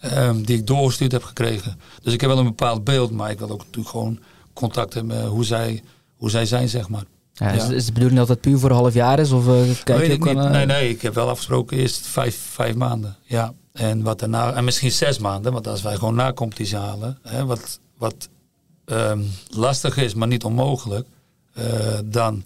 [0.00, 1.78] ehm, die ik doorgestuurd heb gekregen.
[2.02, 4.18] Dus ik heb wel een bepaald beeld, maar ik wil ook natuurlijk gewoon
[4.52, 5.82] contact hebben met hoe zij,
[6.16, 7.02] hoe zij zijn, zeg maar.
[7.32, 7.70] Ja, Is, Ja.
[7.72, 9.30] is de bedoeling dat het puur voor een half jaar is?
[9.30, 9.54] Of eh,
[9.84, 12.36] kijk Weet je ik ook aan, eh, Nee, nee, ik heb wel afgesproken eerst vijf,
[12.52, 13.16] vijf maanden.
[13.22, 13.52] Ja.
[13.72, 17.44] En wat daarna, en misschien zes maanden, want als wij gewoon na competitie halen, hè,
[17.46, 18.28] wat, wat
[18.84, 21.06] ehm, lastig is, maar niet onmogelijk,
[21.54, 22.44] eh, dan,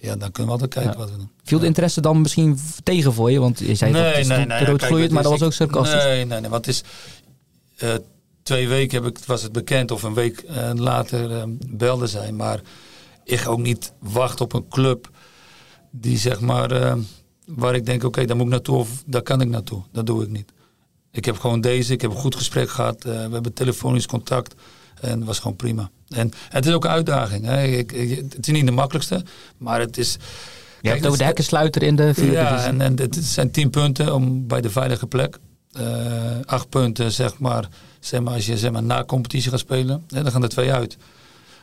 [0.00, 0.98] ja, dan kunnen we altijd kijken Ja.
[0.98, 1.30] wat we doen.
[1.44, 3.40] Viel de interesse dan misschien tegen voor je?
[3.40, 6.04] Want je zei dat het is ja, rood gloeiend, maar dat was ook sarcastisch.
[6.04, 6.82] Nee, nee, nee, want het is
[7.76, 7.94] eh,
[8.42, 12.32] twee weken heb ik, was het bekend of een week eh, later eh, belde zij.
[12.32, 12.60] Maar
[13.24, 15.10] ik ga ook niet wachten op een club
[15.90, 16.94] die zeg maar, eh,
[17.46, 19.82] waar ik denk, oké, daar moet ik naartoe of daar kan ik naartoe.
[19.92, 20.52] Dat doe ik niet.
[21.10, 24.54] Ik heb gewoon deze, ik heb een goed gesprek gehad, eh, we hebben telefonisch contact
[25.00, 25.90] en het was gewoon prima.
[26.08, 27.44] En het is ook een uitdaging.
[27.44, 27.62] Hè.
[27.64, 29.24] Ik, ik- het is niet de makkelijkste,
[29.56, 30.16] maar het is...
[30.80, 34.14] Je hebt over de hekkensluiter in de vierde ja, en, en het zijn tien punten
[34.14, 35.38] om bij de veilige plek.
[35.72, 35.84] Eh,
[36.44, 37.68] acht punten, zeg maar,
[38.00, 40.04] zeg maar, als je zeg maar, na competitie gaat spelen.
[40.08, 40.96] Hè, dan gaan er twee uit.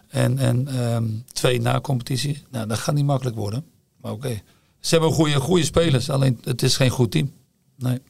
[0.09, 2.43] En, en ehm, twee na competitie.
[2.51, 3.65] Nou, dat gaat niet makkelijk worden.
[4.01, 4.41] Maar oké.
[4.79, 7.31] Ze hebben goede, goede spelers, alleen het is geen goed team.
[7.77, 8.01] Nee.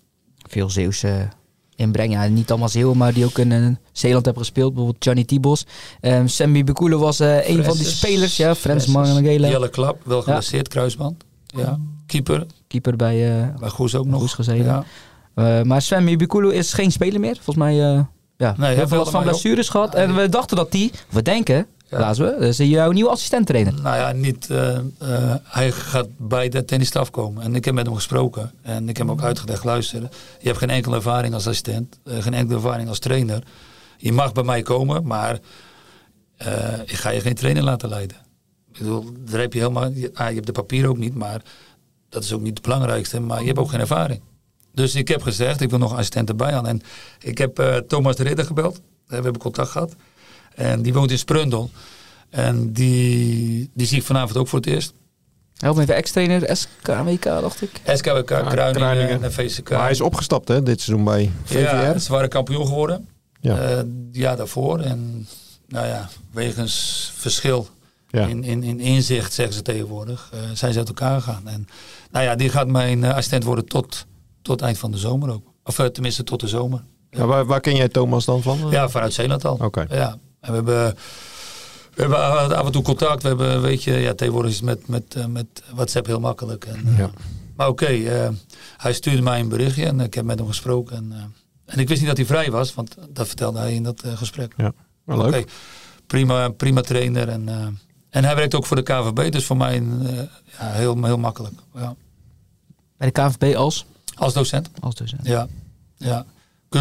[0.49, 1.27] Veel Zeeuwse
[1.75, 2.11] inbreng.
[2.11, 4.73] Ja, niet allemaal Zeeuwen, maar die ook in eh, Zeeland hebben gespeeld.
[4.73, 5.65] Bijvoorbeeld Gianni Tibos.
[6.01, 8.37] Ehm Sammy Bekule was eh, een van die spelers.
[8.37, 8.85] Ja, Frans.
[8.85, 9.47] Mangela.
[9.47, 11.23] Jelle Klap, wel geblesseerd, kruisband.
[11.45, 11.79] Ja.
[12.05, 14.19] Keeper, Keeper bij eh bij Goes ook nog.
[14.19, 14.85] Goes gezeten.
[15.35, 15.63] Ja.
[15.63, 17.35] Maar Sven Bekulu is geen speler meer.
[17.35, 18.07] Volgens mij ja,
[18.37, 19.95] heel veel belde last van blessures gehad.
[19.95, 21.67] En we dachten dat die, we denken.
[21.99, 23.73] Laten we, is jouw nieuwe assistent trainer.
[23.73, 24.49] Nou ja, niet.
[24.49, 24.83] eh, eh,
[25.43, 27.43] hij gaat bij de tennisstaf komen.
[27.43, 28.51] En ik heb met hem gesproken.
[28.61, 30.01] En ik heb hem ook uitgelegd: luister,
[30.39, 33.43] je hebt geen enkele ervaring als assistent, eh, geen enkele ervaring als trainer.
[33.97, 35.39] Je mag bij mij komen, maar
[36.85, 38.17] ik ga je geen trainer laten leiden.
[38.71, 39.89] Ik bedoel, daar heb je helemaal.
[39.89, 41.41] Je, ah, je hebt de papier ook niet, maar
[42.09, 43.19] dat is ook niet het belangrijkste.
[43.19, 44.21] Maar je hebt ook geen ervaring.
[44.73, 46.67] Dus ik heb gezegd, ik wil nog een assistent erbij aan.
[46.67, 46.81] En
[47.19, 48.81] ik heb Thomas de Ridder gebeld.
[49.07, 49.95] We hebben contact gehad.
[50.55, 51.69] En die woont in Sprundel.
[52.29, 54.93] En die, die zie ik vanavond ook voor het eerst.
[55.57, 57.69] Help me even, ex-trainer, SKWK dacht ik.
[57.85, 59.23] SKWK, Kruiningen, Kruiningen.
[59.23, 59.69] en VCK.
[59.69, 61.57] Maar hij is opgestapt hè, dit seizoen bij VVR.
[61.59, 63.07] Ja, ze waren kampioen geworden.
[63.39, 63.69] Ja.
[63.69, 63.83] Ja.
[64.11, 64.79] ja, daarvoor.
[64.79, 65.27] En
[65.67, 67.67] nou ja, wegens verschil
[68.07, 68.25] Ja.
[68.27, 71.47] in, in, in inzicht, zeggen ze tegenwoordig, eh, zijn ze uit elkaar gegaan.
[71.47, 71.67] En
[72.11, 74.05] nou ja, die gaat mijn eh, assistent worden tot,
[74.41, 75.43] tot eind van de zomer ook.
[75.63, 76.83] Of eh, tenminste tot de zomer.
[77.09, 78.59] Ja, waar, waar ken jij Thomas dan van?
[78.69, 79.57] Ja, vanuit Zeeland al.
[79.61, 79.85] Oké.
[79.89, 80.95] Ja, en we hebben,
[81.93, 83.21] we hebben af en toe contact.
[83.21, 86.65] We hebben, weet je, ja, tegenwoordig is het met, met, eh, met WhatsApp heel makkelijk.
[86.65, 87.09] En, eh, Ja.
[87.55, 88.29] Maar oké, eh,
[88.77, 90.95] hij stuurde mij een berichtje en ik heb met hem gesproken.
[90.95, 91.33] En,
[91.65, 94.53] en ik wist niet dat hij vrij was, want dat vertelde hij in dat gesprek.
[94.57, 94.71] Ja,
[95.03, 95.27] wel leuk.
[95.27, 95.43] Oké,
[96.07, 97.29] prima, prima trainer.
[97.29, 97.67] En, eh,
[98.09, 99.83] en hij werkt ook voor de KVB, dus voor mij
[100.59, 101.53] ja, heel, heel makkelijk.
[101.73, 101.95] Ja.
[102.97, 103.85] Bij de KVB als?
[104.15, 104.69] Als docent.
[104.79, 105.25] Als docent.
[105.25, 105.47] Ja,
[105.97, 106.25] ja.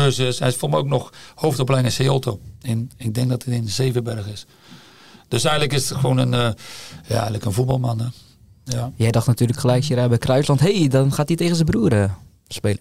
[0.01, 0.39] Cursus.
[0.39, 2.41] Hij is voor mij ook nog hoofdopleiding in Seolto.
[2.63, 4.47] In, ik denk dat het in Zevenberg is.
[5.29, 6.41] Dus eigenlijk is het gewoon een, eh,
[7.07, 7.99] ja, eigenlijk een voetbalman.
[8.01, 8.07] Hè.
[8.65, 8.93] Ja.
[8.97, 10.61] Jij dacht natuurlijk gelijk, je rijdt bij Kruisland.
[10.61, 12.11] Hé, hey, dan gaat hij tegen zijn broer eh,
[12.49, 12.81] spelen.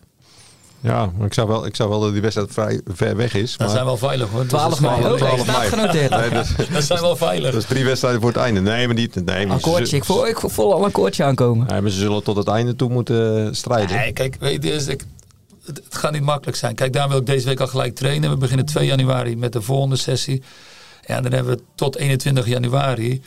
[0.83, 3.49] Ja, ik zou wel, ik zou wel dat die wedstrijd vrij ver weg is.
[3.51, 4.39] Dat Maar zijn wel veilig hoor.
[4.41, 4.95] Dus 12 dat, mei.
[4.95, 5.69] is wel- Oh, 12 staat mei.
[5.69, 6.09] genoteerd.
[6.09, 7.51] Nee, dat, dat zijn wel veilig.
[7.51, 8.61] dat is drie wedstrijden voor het einde.
[8.61, 9.25] Nee, maar niet.
[9.25, 11.67] Nee, maar Akkoordje, ik voel, ik voel al een akkoordje aankomen.
[11.67, 13.97] Nee, maar ze zullen tot het einde toe moeten strijden.
[13.97, 15.05] Nee, kijk, weet je, ik,
[15.65, 16.75] het, gaat niet makkelijk zijn.
[16.75, 18.29] Kijk, daar wil ik deze week al gelijk trainen.
[18.29, 20.43] We beginnen 2 januari met de volgende sessie.
[21.05, 23.21] Ja, dan hebben we tot 21 januari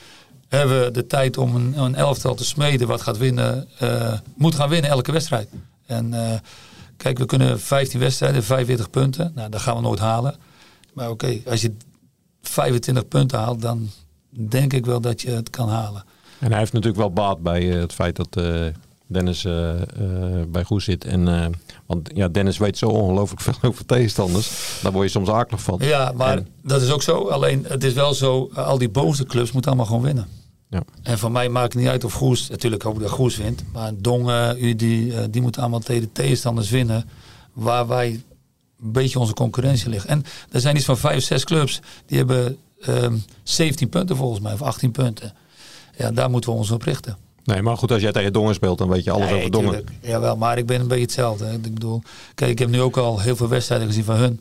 [0.48, 4.54] hebben we de tijd om een, een elftal te smeden wat gaat winnen, eh, moet
[4.54, 5.48] gaan winnen elke wedstrijd.
[5.86, 6.38] En eh,
[6.96, 9.32] kijk, we kunnen 15 wedstrijden, 45 punten.
[9.34, 10.36] Nou, dat gaan we nooit halen.
[10.92, 11.76] Maar oké, als je
[12.42, 13.90] 25 punten haalt, dan
[14.30, 16.04] denk ik wel dat je het kan halen.
[16.38, 18.36] En hij heeft natuurlijk wel baat bij eh, het feit dat
[19.14, 21.04] Dennis eh, eh, bij Goes zit.
[21.04, 21.46] En, eh,
[21.86, 24.78] want ja, Dennis weet zo ongelooflijk veel over tegenstanders.
[24.82, 25.78] Daar word je soms akelig van.
[25.82, 27.28] Ja, maar En- dat is ook zo.
[27.28, 30.28] Alleen het is wel zo, al die bovenste clubs moeten allemaal gewoon winnen.
[30.68, 30.82] Ja.
[31.02, 33.64] En voor mij maakt het niet uit of Goes, natuurlijk hoop ik dat Goes wint.
[33.72, 37.08] Maar Dongen, Udi, die moeten allemaal tegen de tegenstanders winnen.
[37.52, 38.08] Waar wij
[38.82, 40.10] een beetje onze concurrentie liggen.
[40.10, 44.52] En er zijn iets van vijf, zes clubs die hebben ehm 17 punten volgens mij,
[44.52, 45.32] of 18 punten.
[45.98, 47.16] Ja, daar moeten we ons op richten.
[47.44, 49.70] Nee, maar goed, als jij tegen Dongen speelt, dan weet je alles Nee, over Dongen.
[49.70, 49.90] tuurlijk.
[50.00, 51.44] Jawel, maar ik ben een beetje hetzelfde.
[51.44, 51.52] hè.
[51.52, 52.02] Ik bedoel,
[52.34, 54.40] kijk, ik heb nu ook al heel veel wedstrijden gezien van hun.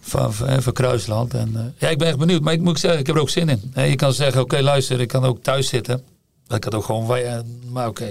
[0.00, 1.34] Van, van, van Kruisland.
[1.34, 2.42] En, eh, ja, ik ben echt benieuwd.
[2.42, 3.72] Maar ik moet zeggen, ik heb er ook zin in.
[3.74, 6.02] Je kan zeggen, oké, luister, ik kan ook thuis zitten.
[6.48, 8.08] Ik had ook gewoon, wij- eh, maar oké,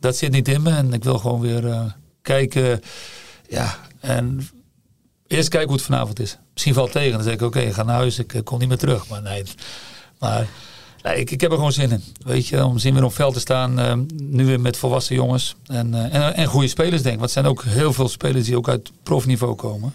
[0.00, 0.70] dat zit niet in me.
[0.70, 1.80] En ik wil gewoon weer eh,
[2.22, 2.80] kijken.
[3.48, 4.48] Ja, en
[5.26, 6.38] eerst kijken hoe het vanavond is.
[6.52, 7.12] Misschien valt tegen.
[7.12, 8.18] Dan zeg ik, oké, ga naar huis.
[8.18, 9.08] Ik kom niet meer terug.
[9.08, 9.42] Maar nee,
[10.18, 10.46] maar
[11.02, 12.02] Nee, ik, ik heb er gewoon zin in.
[12.24, 13.78] Weet je, om zien weer op veld te staan.
[13.78, 15.56] eh, nu weer met volwassen jongens.
[15.66, 17.20] En, eh, en, en goede spelers, denk ik.
[17.20, 19.92] Want er zijn ook heel veel spelers die ook uit profniveau komen.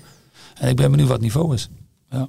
[0.56, 1.70] En ik ben benieuwd wat het niveau is.
[2.10, 2.28] Ja,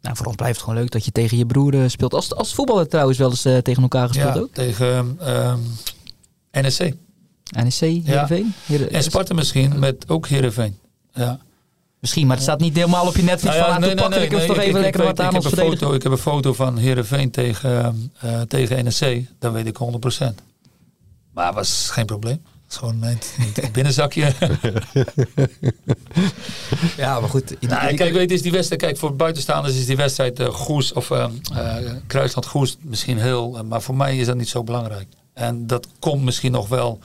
[0.00, 2.14] Nou, voor ons blijft het gewoon leuk dat je tegen je broer eh, speelt.
[2.14, 4.52] Als, als voetballer trouwens wel eens tegen elkaar gespeeld ja ook.
[4.52, 5.58] tegen ehm,
[6.52, 6.80] NSC.
[7.50, 8.54] NEC, Heerenveen?
[8.66, 10.78] Heeren- En Sparta misschien, met ook Heerenveen.
[11.12, 11.38] Ja.
[12.06, 14.12] Misschien, maar het staat niet helemaal op je netvlies Nou ja, van...
[14.12, 16.18] ik toch even ik lekker wat aan ik ons heb een foto, Ik heb een
[16.18, 19.20] foto van Heerenveen tegen, eh, tegen NSC.
[19.38, 20.42] Dat weet ik 100%.
[21.32, 22.42] Maar was geen probleem.
[22.64, 23.18] Het is gewoon een,
[23.54, 24.32] een binnenzakje.
[26.96, 27.60] Ja, maar goed.
[27.60, 31.10] Nou, kijk, weet is die wedstrijd, kijk, voor buitenstaanders is die wedstrijd eh, Goes of
[31.10, 35.06] eh, eh, Kruisland Goes misschien heel, maar voor mij is dat niet zo belangrijk.
[35.34, 36.98] En dat komt misschien nog wel,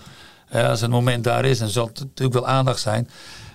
[0.52, 3.10] als een moment daar is, en zal het natuurlijk wel aandacht zijn.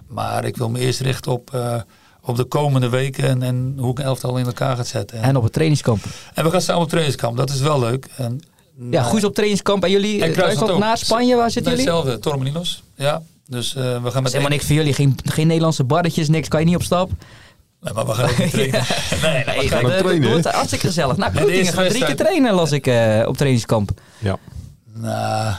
[0.09, 1.74] Maar ik wil me eerst richten op, eh,
[2.22, 5.18] op de komende weken en, en hoe ik een elftal in elkaar gaat zetten.
[5.18, 6.04] En, En op het trainingskamp.
[6.34, 8.09] en we gaan samen op trainingskamp, dat is wel leuk.
[8.16, 8.40] En,
[8.90, 9.84] Ja, goed op trainingskamp.
[9.84, 10.78] En jullie, En eh, Kruisland Kruisland ook.
[10.78, 11.94] na Spanje, waar zitten Nee, jullie?
[12.00, 12.82] Hetzelfde, Torremolinos.
[12.94, 14.92] Ja, dus eh, we gaan Dat met is helemaal één- niks voor jullie.
[14.94, 16.48] Geen, geen Nederlandse barretjes, niks.
[16.48, 17.11] Kan je niet op stap.
[17.80, 18.82] Nee, maar we gaan ook niet trainen.
[19.22, 21.16] Nee, nee, we gaan- trainen, hartstikke gezellig.
[21.16, 23.90] Nou, eerste gaat drie keer trainen, las ik eh, op trainingskamp.
[24.18, 24.38] Ja.
[24.94, 25.54] Nou,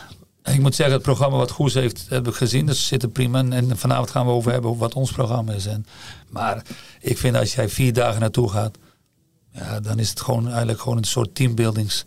[0.54, 2.66] ik moet zeggen, het programma wat Goes heeft, heb ik gezien.
[2.66, 3.40] Dus zit er prima.
[3.40, 5.66] En, en vanavond gaan we over hebben wat ons programma is.
[5.66, 5.86] En,
[6.30, 6.62] maar
[7.00, 8.78] ik vind als jij vier dagen naartoe gaat,
[9.52, 12.06] ja, dan is het gewoon eigenlijk gewoon een soort teambuildings.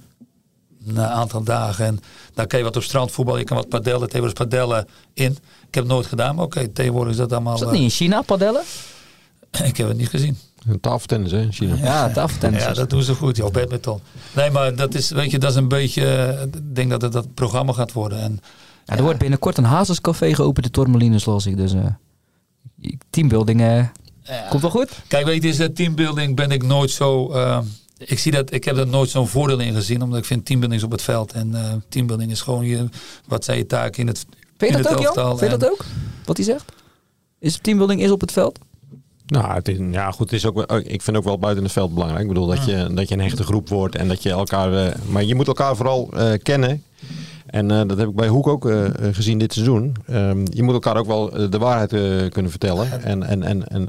[0.84, 1.86] Na een aantal dagen.
[1.86, 2.00] En
[2.34, 3.38] dan kan je wat op strand voetbal.
[3.38, 5.30] Je kan wat padellen, tegenwoordig padellen in.
[5.66, 7.54] Ik heb het nooit gedaan, maar oké, tegenwoordig is dat allemaal.
[7.54, 8.62] Is dat eh, niet in China, padellen?
[9.64, 10.38] ik heb het niet gezien.
[10.68, 11.74] Een tafeltennis, hè, in China.
[11.74, 12.62] Ja, tafeltennis.
[12.62, 13.36] Ja, dat doen ze goed.
[13.36, 14.00] Ja, of badminton.
[14.34, 16.06] Nee, maar dat is, weet je, dat is een beetje.
[16.06, 18.20] eh, Ik denk dat het dat programma gaat worden.
[18.20, 18.40] En
[18.84, 21.56] Ja, er wordt binnenkort een Hazescafé geopend in Tormelines, las ik.
[21.56, 21.84] Dus eh,
[23.10, 23.84] teambuilding eh,
[24.50, 24.90] komt wel goed.
[25.08, 27.30] Kijk, weet je, is dat teambuilding ben ik nooit zo.
[27.32, 27.58] eh,
[27.98, 30.80] ik, zie dat, ik heb er nooit zo'n voordeel in gezien, omdat ik vind teambuilding
[30.80, 31.32] is op het veld.
[31.32, 32.88] En eh, teambuilding is gewoon je,
[33.26, 34.26] wat zijn je taken in het.
[34.56, 35.16] Vind je in dat ook, het Jan?
[35.16, 35.84] elftal Vind je dat ook?
[36.24, 36.72] Wat hij zegt?
[37.38, 38.58] Is teambuilding is op het veld?
[39.30, 41.72] Nou, het is, ja, goed, het is ook, wel- ik vind ook wel buiten het
[41.72, 42.22] veld belangrijk.
[42.22, 44.72] Ik bedoel, dat je, dat je een hechte groep wordt en dat je elkaar...
[44.86, 46.82] eh, maar je moet elkaar vooral eh, kennen.
[47.46, 48.72] En eh, dat heb ik bij Hoek ook
[49.12, 49.96] gezien dit seizoen.
[50.06, 51.88] Ehm, je moet elkaar ook wel de waarheid
[52.32, 53.02] kunnen vertellen.
[53.02, 53.88] En, en, en, en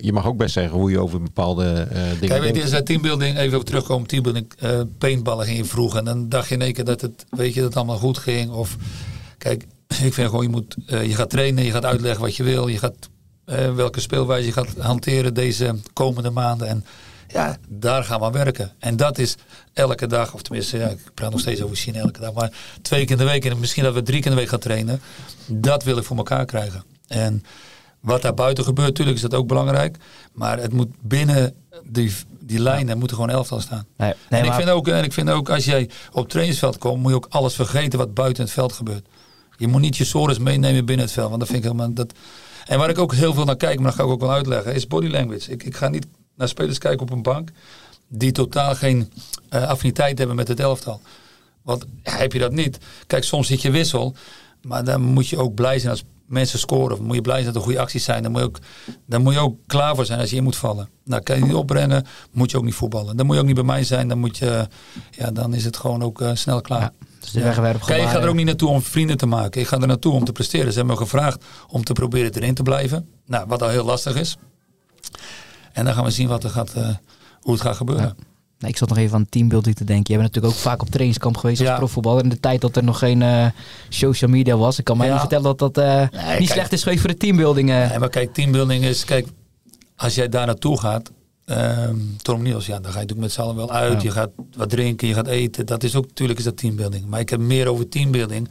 [0.00, 1.88] je mag ook best zeggen hoe je over bepaalde
[2.20, 4.52] dingen Kijk, weet je, is teambuilding, even op terugkomen, teambuilding,
[4.98, 5.96] paintballen ging je vroeg.
[5.96, 8.18] En dan dacht je in één keer dat het, weet je, dat het allemaal goed
[8.18, 8.50] ging.
[8.50, 8.76] Of,
[9.38, 9.62] kijk,
[10.04, 12.68] ik vind gewoon, je moet, je gaat trainen, je gaat uitleggen wat je wil.
[12.68, 13.10] Je gaat,
[13.44, 16.68] eh, welke speelwijze je gaat hanteren deze komende maanden.
[16.68, 16.84] En
[17.28, 18.72] ja, daar gaan we aan werken.
[18.78, 19.36] En dat is
[19.72, 22.32] elke dag, of tenminste, ja, ik praat nog steeds over China elke dag.
[22.32, 24.50] Maar twee keer in de week, en misschien dat we drie keer in de week
[24.50, 25.00] gaan trainen.
[25.46, 26.84] Dat wil ik voor elkaar krijgen.
[27.06, 27.44] En
[28.00, 29.96] wat daar buiten gebeurt, natuurlijk is dat ook belangrijk.
[30.32, 33.86] Maar het moet binnen die, die lijnen moet er gewoon elftal staan.
[33.96, 37.10] Nee, en, ik vind ook, en ik vind ook, als jij op trainingsveld komt, moet
[37.10, 39.06] je ook alles vergeten wat buiten het veld gebeurt.
[39.56, 41.28] Je moet niet je sores meenemen binnen het veld.
[41.28, 41.94] Want dat vind ik helemaal...
[41.94, 42.12] Dat...
[42.66, 44.74] En waar ik ook heel veel naar kijk, maar dat ga ik ook wel uitleggen,
[44.74, 45.50] is body language.
[45.50, 46.06] Ik, ik ga niet
[46.36, 47.50] naar spelers kijken op een bank
[48.08, 49.12] die totaal geen
[49.48, 51.00] eh, affiniteit hebben met het elftal.
[51.62, 52.78] Want heb je dat niet.
[53.06, 54.14] Kijk, soms zit je wissel.
[54.62, 56.96] Maar dan moet je ook blij zijn als mensen scoren.
[56.96, 58.22] Of moet je blij zijn dat er goede acties zijn.
[58.22, 58.58] Dan moet je ook,
[59.06, 60.88] dan moet je ook klaar voor zijn als je in moet vallen.
[61.04, 63.16] Nou, kan je niet opbrengen, moet je ook niet voetballen.
[63.16, 64.08] Dan moet je ook niet bij mij zijn.
[64.08, 64.68] Dan, moet je,
[65.10, 66.90] ja, dan is het gewoon ook eh, snel klaar.
[67.22, 67.52] Dus de Ja.
[67.86, 69.60] Kijk, ik ga er ook niet naartoe om vrienden te maken.
[69.60, 70.72] Ik ga er naartoe om te presteren.
[70.72, 73.08] Ze hebben me gevraagd om te proberen erin te blijven.
[73.26, 74.36] Nou, wat al heel lastig is.
[75.72, 76.88] En dan gaan we zien wat er gaat, eh,
[77.40, 78.16] hoe het gaat gebeuren.
[78.58, 80.14] Nee, ik zat nog even aan teambuilding te denken.
[80.14, 81.76] Je bent natuurlijk ook vaak op trainingskamp geweest als Ja.
[81.76, 82.22] profvoetballer.
[82.22, 83.46] In de tijd dat er nog geen eh,
[83.88, 84.78] social media was.
[84.78, 85.12] Ik kan mij Ja.
[85.12, 86.48] niet vertellen dat dat eh, niet kijk.
[86.48, 87.68] slecht is geweest voor de teambuilding.
[87.68, 89.26] Nee, maar kijk, teambuilding is, kijk,
[89.96, 91.10] als jij daar naartoe gaat,
[91.44, 93.92] ehm Tom Niels, ja, dan ga je natuurlijk met z'n allen wel uit.
[93.92, 94.08] Ja.
[94.08, 95.66] Je gaat wat drinken, je gaat eten.
[95.66, 97.06] Dat is ook, natuurlijk is dat teambuilding.
[97.06, 98.48] Maar ik heb meer over teambuilding.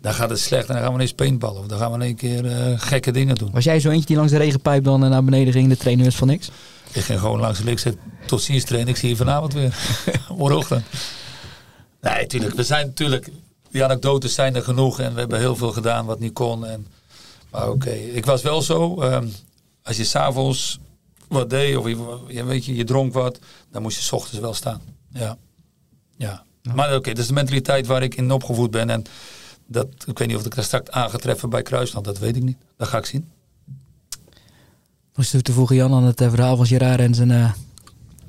[0.00, 1.60] Dan gaat het slecht en dan gaan we ineens paintballen.
[1.60, 3.50] Of dan gaan we in één keer eh, gekke dingen doen.
[3.52, 5.68] Was jij zo eentje die langs de regenpijp dan eh, naar beneden ging?
[5.68, 6.50] De trainer was van niks?
[6.92, 7.84] Ik ging gewoon langs de links
[8.26, 8.90] tot ziens trainen.
[8.90, 9.76] Ik zie je vanavond weer.
[10.38, 10.84] Morgenochtend.
[12.00, 12.54] Nee, tuurlijk.
[12.54, 13.28] We zijn natuurlijk...
[13.70, 15.00] Die anekdotes zijn er genoeg.
[15.00, 16.66] En we hebben heel veel gedaan wat niet kon.
[16.66, 16.86] En,
[17.50, 17.90] maar oké.
[17.90, 19.00] Ik was wel zo.
[19.00, 19.26] ehm,
[19.82, 20.78] als je s'avonds
[21.28, 21.76] wat deed.
[21.76, 23.38] Of je, je, weet je, je dronk wat.
[23.70, 24.80] Dan moest je 's ochtends wel staan.
[25.08, 25.36] Ja.
[26.16, 26.44] Ja.
[26.74, 27.08] Maar oké.
[27.08, 28.90] dat is de mentaliteit waar ik in opgevoed ben.
[28.90, 29.04] En
[29.66, 32.04] dat, ik weet niet of ik daar straks aan ga treffen bij Kruisland.
[32.04, 32.58] Dat weet ik niet.
[32.76, 33.28] Dat ga ik zien.
[35.14, 37.52] Was toe te voegen Jan aan het eh, verhaal van Gerard en zijn eh,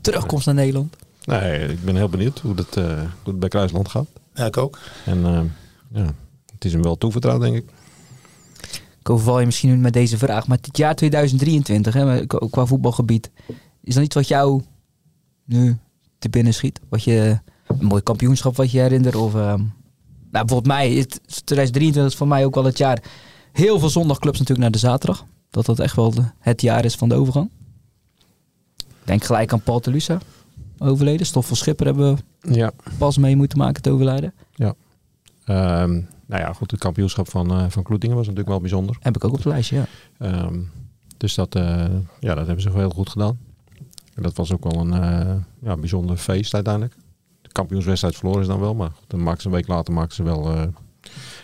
[0.02, 0.96] terugkomst naar Nederland?
[1.26, 4.08] Nee, ik ben heel benieuwd hoe het, eh, hoe het bij Kruisland gaat.
[4.34, 4.80] Ja, ik ook.
[5.06, 5.41] En eh,
[6.02, 6.14] ja,
[6.54, 7.70] het is hem wel toevertrouwd, denk ik.
[9.06, 10.47] Ik overval je misschien nu met deze vraag.
[10.47, 13.32] Maar het jaar 2023, hè, qua- voetbalgebied.
[13.84, 14.62] Is dat iets wat jou
[15.43, 15.78] nu
[16.20, 16.80] te binnen schiet?
[16.89, 19.16] Wat je, een mooi kampioenschap wat je herinnert?
[19.16, 19.70] Of, ehm, nou,
[20.32, 21.06] bijvoorbeeld mij, is
[21.43, 23.03] 2023 is voor mij ook wel het jaar.
[23.51, 25.26] Heel veel zondagclubs natuurlijk naar de zaterdag.
[25.49, 27.49] Dat dat echt wel de- het jaar is van de overgang.
[29.03, 30.18] Denk gelijk aan Paul Telusa,
[30.78, 31.26] overleden.
[31.26, 32.72] Stoffel Schipper hebben we Ja.
[32.97, 34.34] pas mee moeten maken te overlijden.
[35.45, 38.97] Ehm, nou ja, goed, het kampioenschap van, eh van Kloetingen was natuurlijk wel bijzonder.
[38.99, 39.86] Heb ik ook op het lijstje, ja.
[40.17, 40.59] Ehm,
[41.17, 41.86] dus dat, eh,
[42.19, 43.39] ja, dat hebben ze heel goed gedaan.
[44.15, 46.95] En dat was ook wel een eh, ja, bijzonder feest uiteindelijk.
[47.41, 50.15] De kampioenswedstrijd verloren ze dan wel, maar goed, dan maakten ze een week later maakten
[50.15, 50.67] ze wel eh,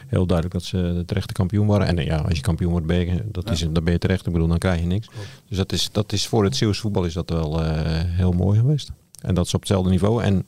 [0.08, 1.88] heel duidelijk dat ze de terechte kampioen waren.
[1.88, 4.26] En ja, als je kampioen wordt, ben je, dat is, dan ben je terecht.
[4.28, 5.10] Ik bedoel, dan krijg je niks.
[5.48, 7.74] Dus dat is, dat is voor het Zeeuws voetbal is dat wel eh,
[8.06, 8.92] heel mooi geweest.
[9.22, 10.24] En dat is op hetzelfde niveau.
[10.24, 10.46] En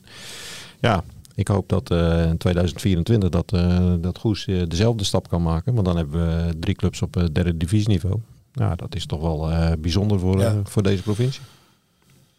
[0.80, 1.04] ja,
[1.34, 5.74] ik hoop dat eh, in 2024 dat, eh, dat Goes eh, dezelfde stap kan maken.
[5.74, 8.16] Want dan hebben we drie clubs op het derde divisieniveau.
[8.52, 10.50] Nou, dat is toch wel eh, bijzonder voor, Ja.
[10.52, 11.42] eh, voor deze provincie.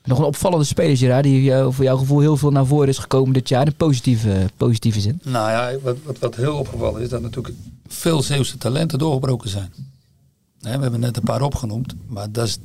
[0.03, 3.33] Nog een opvallende speler, Gerard, die voor jouw gevoel heel veel naar voren is gekomen
[3.33, 3.65] dit jaar.
[3.65, 5.19] In positieve, positieve zin.
[5.23, 7.55] Nou ja, wat, wat, wat heel opgevallen is, dat natuurlijk
[7.87, 9.73] veel Zeeuwse talenten doorgebroken zijn.
[10.61, 12.57] Hè, we hebben net een paar opgenoemd, maar dat is,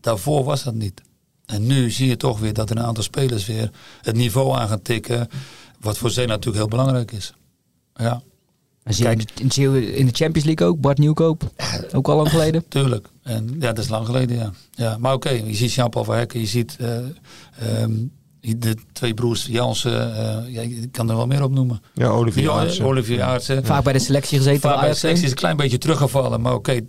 [0.00, 1.02] daarvoor was dat niet.
[1.46, 3.70] En nu zie je toch weer dat er een aantal spelers weer
[4.02, 5.28] het niveau aan gaan tikken.
[5.80, 7.32] Wat voor Zee natuurlijk heel belangrijk is.
[7.94, 8.22] Ja,
[8.82, 9.30] En zie je Kijk.
[9.40, 11.50] in, de- in Champions League ook, Bart Nieuwkoop,
[11.92, 12.64] ook al lang geleden.
[12.68, 13.08] tuurlijk.
[13.22, 14.52] En ja, dat is lang geleden, ja.
[14.74, 16.96] ja maar oké, je ziet Jean-Paul van Hekken, je ziet eh,
[17.58, 17.92] ehm,
[18.40, 21.82] de twee broers Jansen, eh, ja, ik kan er wel meer op noemen.
[21.94, 22.84] Ja, Olivier Aartsen.
[22.84, 23.64] Olivier Aartsen.
[23.64, 25.00] Vaak bij de selectie gezeten Vaak bij de Ajax.
[25.00, 26.40] selectie is een klein beetje teruggevallen.
[26.40, 26.80] Maar oké,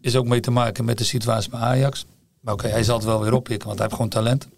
[0.00, 2.04] is ook mee te maken met de situatie bij Ajax.
[2.40, 4.48] Maar oké, hij zal het wel weer oppikken, want hij heeft gewoon talent.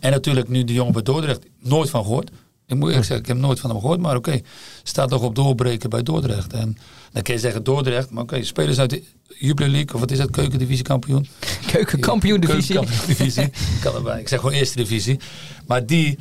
[0.00, 2.30] En natuurlijk nu de jongen bij Dordrecht, nooit van gehoord.
[2.66, 4.00] Ik moet eerlijk zeggen, ik heb nooit van hem gehoord.
[4.00, 4.40] Maar oké,
[4.82, 6.52] staat toch op doorbreken bij Dordrecht.
[6.52, 6.78] En
[7.12, 9.04] dan kun je zeggen Dordrecht, maar oké, spelers uit de
[9.38, 11.26] Jupiler League, of wat is dat, keukendivisiekampioen?
[11.66, 12.74] Keukenkampioen divisie.
[12.74, 13.50] Keukenkampioen-divisie.
[13.82, 14.20] kan erbij.
[14.20, 15.20] Ik zeg gewoon eerste divisie.
[15.66, 16.18] Maar die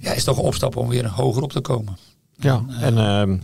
[0.00, 1.96] ja, is toch een opstap om weer hoger op te komen.
[2.36, 3.38] Ja, en ehm,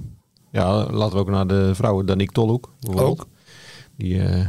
[0.53, 2.73] ja, laten we ook naar de vrouwen, Danique Tolhoek.
[2.95, 3.27] Ook.
[3.97, 4.47] Die eh,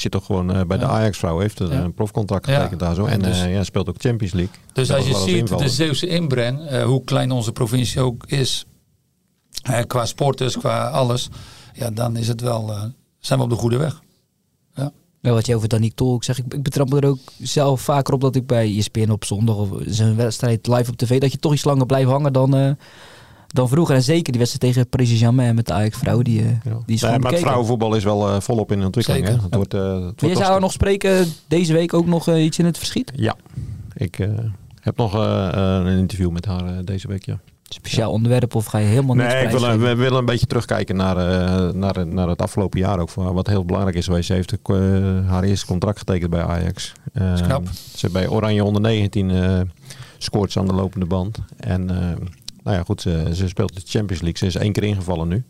[0.00, 0.90] zit toch gewoon eh, bij de Ja.
[0.90, 1.80] Ajax-vrouw, heeft een Ja.
[1.82, 2.54] een profcontract Ja.
[2.56, 3.04] getekend daar zo.
[3.04, 4.54] En Dus- eh, ja, speelt ook Champions League.
[4.72, 5.70] Dus als je ziet de invallen.
[5.70, 8.64] Zeeuwse inbreng, eh, hoe klein onze provincie ook is,
[9.86, 11.28] qua sporters, qua alles,
[11.74, 12.82] ja, dan is het wel, eh,
[13.18, 14.00] zijn we op de goede weg.
[15.20, 18.14] Ja, wat je over Danique Tolk zegt, ik, ik betrap me er ook zelf vaker
[18.14, 21.38] op dat ik bij ESPN op zondag of zijn wedstrijd live op tv, dat je
[21.38, 22.70] toch iets langer blijft hangen dan, eh,
[23.54, 23.94] dan vroeger.
[23.94, 26.52] En zeker die wedstrijd tegen Paris Saint-Germain met de Ajax-vrouw, die, eh, Ja.
[26.62, 29.26] die is Nee, gewoon maar het vrouwenvoetbal is wel eh, volop in ontwikkeling.
[29.26, 29.40] Zeker.
[29.40, 29.46] Hè?
[29.46, 32.64] Het wordt, eh, het wordt zou er nog spreken deze week ook nog iets in
[32.64, 33.12] het verschiet?
[33.14, 33.36] Ja,
[33.94, 34.28] ik eh,
[34.80, 37.38] heb nog een interview met haar deze week, ja.
[37.70, 39.88] Speciaal onderwerp of ga je helemaal niks Nee, ik wil, prijsgeven?
[39.88, 43.08] we willen een beetje terugkijken naar, eh, naar, naar het afgelopen jaar ook.
[43.08, 44.26] Voor wat heel belangrijk is geweest.
[44.26, 44.56] Ze heeft
[45.26, 46.92] haar eerste contract getekend bij Ajax.
[47.12, 47.68] Eh, is knap.
[47.96, 49.60] Ze bij Oranje onder 19 eh
[50.18, 51.38] scoort ze aan de lopende band.
[51.56, 52.16] En eh,
[52.68, 54.38] nou ja, goed, ze, ze speelt de Champions League.
[54.38, 55.44] Ze is één keer ingevallen nu.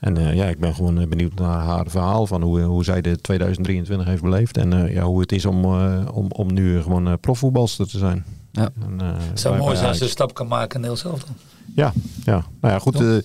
[0.00, 3.00] En eh, ja, ik ben gewoon eh, benieuwd naar haar verhaal van hoe, hoe zij
[3.00, 4.56] de 2023 heeft beleefd.
[4.56, 7.98] En eh, ja, hoe het is om, eh, om, om nu gewoon eh, profvoetbalster te
[7.98, 8.24] zijn.
[8.52, 8.70] Ja.
[8.82, 11.24] En, eh, Het zou mooi zijn als ze een stap kan maken in heel zelf
[11.24, 11.34] dan.
[11.74, 11.92] Ja,
[12.24, 12.44] ja.
[12.60, 12.94] Nou ja, goed.
[13.00, 13.16] Eh,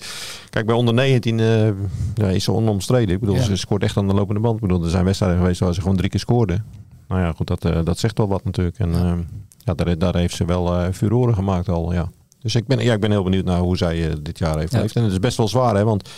[0.50, 1.66] kijk, bij onder 19 eh,
[2.14, 3.14] ja, is ze onomstreden.
[3.14, 3.42] Ik bedoel, Ja.
[3.42, 4.54] ze scoort echt aan de lopende band.
[4.54, 6.60] Ik bedoel, er zijn wedstrijden geweest waar ze gewoon drie keer scoorde.
[7.08, 8.78] Nou ja, goed, dat, eh, dat zegt wel wat natuurlijk.
[8.78, 8.90] En
[9.58, 12.10] ja, daar, daar heeft ze wel eh furoren gemaakt al, ja.
[12.46, 14.72] Dus ik ben, ja, ik ben heel benieuwd naar hoe zij eh, dit jaar heeft.
[14.72, 14.78] Ja.
[14.78, 16.08] En het is best wel zwaar, hè, want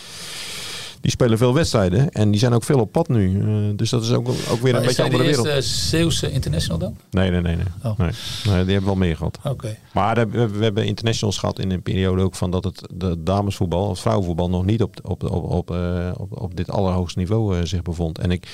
[1.01, 3.41] die spelen veel wedstrijden en die zijn ook veel op pad nu.
[3.41, 5.47] Eh, dus dat is ook, ook weer een Maar beetje de andere wereld.
[5.47, 6.97] eerste Zeeuwse international dan?
[7.11, 7.55] Nee, nee, nee.
[7.55, 7.65] Nee.
[7.83, 7.97] Oh.
[7.97, 8.09] nee.
[8.45, 9.39] Nee, die hebben wel meer gehad.
[9.43, 9.77] Oké.
[9.93, 13.23] Maar we hebben, we hebben internationals gehad in een periode ook van dat het de
[13.23, 17.57] damesvoetbal, het vrouwenvoetbal, nog niet op, op, op, op, eh, op, op dit allerhoogste niveau
[17.57, 18.17] eh, zich bevond.
[18.17, 18.47] En ik,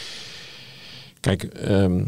[1.20, 2.06] kijk, ehm,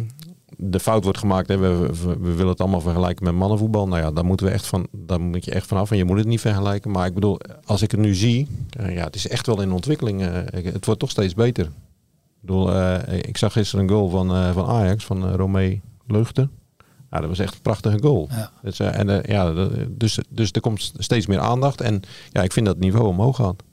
[0.57, 3.87] de fout wordt gemaakt, hè, we, we, we willen het allemaal vergelijken met mannenvoetbal.
[3.87, 6.17] Nou ja, daar moeten we echt van, daar moet je echt vanaf en je moet
[6.17, 6.91] het niet vergelijken.
[6.91, 9.71] Maar ik bedoel, als ik het nu zie, eh, ja, het is echt wel in
[9.71, 10.21] ontwikkeling.
[10.21, 11.65] eh, het wordt toch steeds beter.
[11.65, 16.51] Ik bedoel, eh, ik zag gisteren een goal van, van Ajax, van Romee Leugten.
[17.11, 18.27] Ja, dat was echt een prachtige goal.
[18.31, 18.51] Ja.
[18.61, 21.81] Dus, en, ja, dus, dus er komt steeds meer aandacht.
[21.81, 22.01] En
[22.31, 23.63] ja, ik vind dat het niveau omhoog gaat.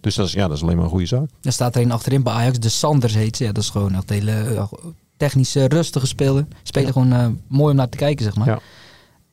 [0.00, 1.28] Dus dat is, ja, dat is alleen maar een goede zaak.
[1.42, 3.44] Er staat er een achterin bij Ajax, de Sanders heet ze.
[3.44, 4.68] Ja, dat is gewoon echt hele
[5.22, 6.46] technische, rustige speler.
[6.62, 8.46] Spelen gewoon eh, mooi om naar te kijken, zeg maar.
[8.46, 8.60] Ja.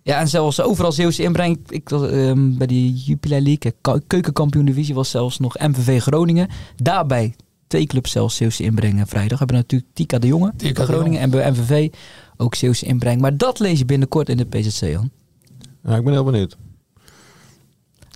[0.02, 1.60] Ja, en zelfs overal Zeeuwse inbreng.
[1.70, 6.48] Ik was ehm, bij die Jupiler League, eh, keukenkampioen divisie, was zelfs nog MVV Groningen.
[6.76, 7.36] Daarbij
[7.68, 9.40] twee clubs zelfs Zeeuwse inbreng vrijdag.
[9.40, 11.90] We hebben natuurlijk Tika de Jonge Tika bij de Groningen en bij MVV
[12.38, 13.22] ook Zeeuwse inbreng.
[13.22, 15.10] Maar dat lees je binnenkort in de PZC, Jan.
[15.84, 16.58] Ja, ik ben heel benieuwd.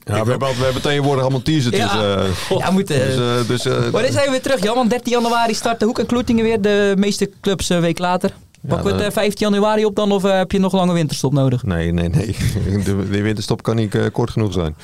[0.06, 1.91] Ja, we hebben, we hebben tegenwoordig allemaal teasertjes.
[1.93, 2.16] Ja.
[2.16, 4.76] eh, Ja, eh, dus, eh, dus, eh, Wanneer zijn we weer terug, Jan?
[4.76, 6.62] Want 13 januari starten Hoek en Kloetingen weer.
[6.62, 8.30] De meeste clubs een week later.
[8.68, 10.12] Pakken we het dat- eh, 15 januari op dan?
[10.12, 11.64] Of eh, heb je nog lange winterstop nodig?
[11.64, 12.36] Nee, nee, nee.
[12.86, 14.76] De, de winterstop kan niet eh, kort genoeg zijn.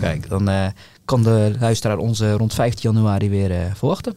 [0.00, 0.66] Kijk, dan eh,
[1.04, 4.14] kan de luisteraar ons eh, rond 15 januari weer eh, verwachten.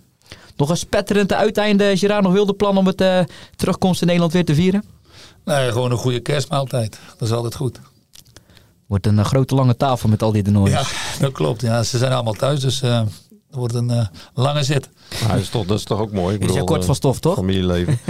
[0.58, 1.98] Nog een spetterend uiteinde.
[1.98, 3.20] Gerard nog wilde plan om het eh,
[3.56, 4.84] terugkomst in Nederland weer te vieren?
[5.46, 7.00] Nee, gewoon een goede kerstmaaltijd.
[7.18, 7.80] Dat is altijd goed.
[8.90, 10.72] Wordt een eh, grote lange tafel met al die denoors.
[10.72, 10.84] Ja,
[11.20, 11.62] dat klopt.
[11.62, 13.02] Ja, ze zijn allemaal thuis, dus eh
[13.50, 14.90] het wordt een eh, lange zit.
[15.22, 16.36] Maar dat, is toch, dat is toch ook mooi.
[16.36, 17.36] Ik Is ja bedoel, kort eh, van stof, toch?
[17.36, 18.00] Familieleven.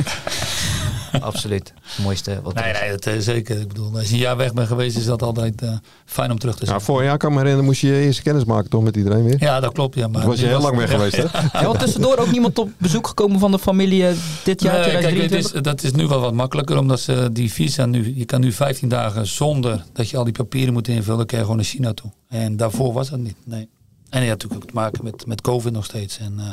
[1.19, 1.73] Absoluut.
[1.81, 3.59] Het mooiste wat Nee, nee, dat, eh, zeker.
[3.59, 5.71] Ik bedoel, als je een jaar weg bent geweest, is dat altijd eh,
[6.05, 6.77] fijn om terug te zijn.
[6.77, 8.95] Ja, vorig jaar kan ik me herinneren, moest je je eerste kennis maken toch met
[8.95, 9.35] iedereen weer?
[9.39, 9.95] Ja, dat klopt.
[9.95, 10.97] Ja, maar Toen was je heel lang weg ja.
[10.97, 11.23] geweest, hè?
[11.59, 14.81] Ja, want tussendoor ook niemand op bezoek gekomen van de familie eh, dit jaar, Nee,
[14.81, 15.53] kijk, het 2023?
[15.53, 18.51] is, dat is nu wel wat makkelijker, omdat ze die visa nu, je kan nu
[18.51, 21.93] 15 dagen zonder dat je al die papieren moet invullen, kan je gewoon naar China
[21.93, 22.11] toe.
[22.29, 23.35] En daarvoor was dat niet.
[23.45, 23.69] Nee.
[24.09, 26.17] En je had natuurlijk ook te maken met, met COVID nog steeds.
[26.17, 26.45] En, eh,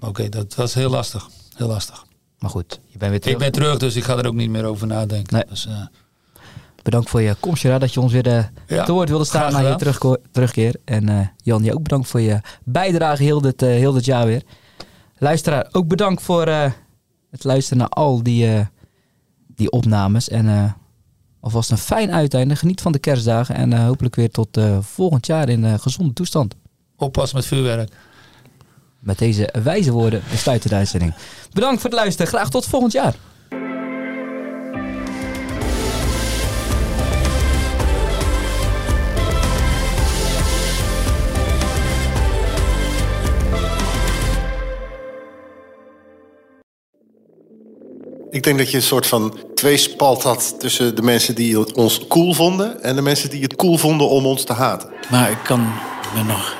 [0.00, 1.28] maar oké, dat was heel lastig.
[1.54, 2.04] Heel lastig.
[2.40, 3.34] Maar goed, je bent weer terug.
[3.36, 5.34] Ik ben terug, dus ik ga er ook niet meer over nadenken.
[5.34, 5.44] Nee.
[5.48, 5.72] Dus, eh,
[6.82, 9.50] Bedankt voor je komst, Gerard, dat je ons weer eh, Ja, te woord wilde staan
[9.50, 10.74] graag na je terugko- terugkeer.
[10.84, 14.26] En eh, Jan, je ook bedankt voor je bijdrage heel dit, eh, heel dit jaar
[14.26, 14.42] weer.
[15.18, 16.70] Luisteraar, ook bedankt voor eh,
[17.30, 18.66] het luisteren naar al die, eh,
[19.54, 20.28] die opnames.
[20.28, 20.72] En eh,
[21.40, 22.56] alvast een fijn uiteinde.
[22.56, 26.12] Geniet van de kerstdagen en eh, hopelijk weer tot eh, volgend jaar in eh, gezonde
[26.12, 26.54] toestand.
[26.96, 27.92] oppassen met vuurwerk.
[29.00, 31.14] Met deze wijze woorden besluiten de uitzending.
[31.52, 32.26] Bedankt voor het luisteren.
[32.26, 33.14] Graag tot volgend jaar.
[48.30, 52.34] Ik denk dat je een soort van tweespalt had tussen de mensen die ons cool
[52.34, 54.90] vonden en de mensen die het cool vonden om ons te haten.
[55.10, 55.60] Maar ik kan
[56.14, 56.59] me nog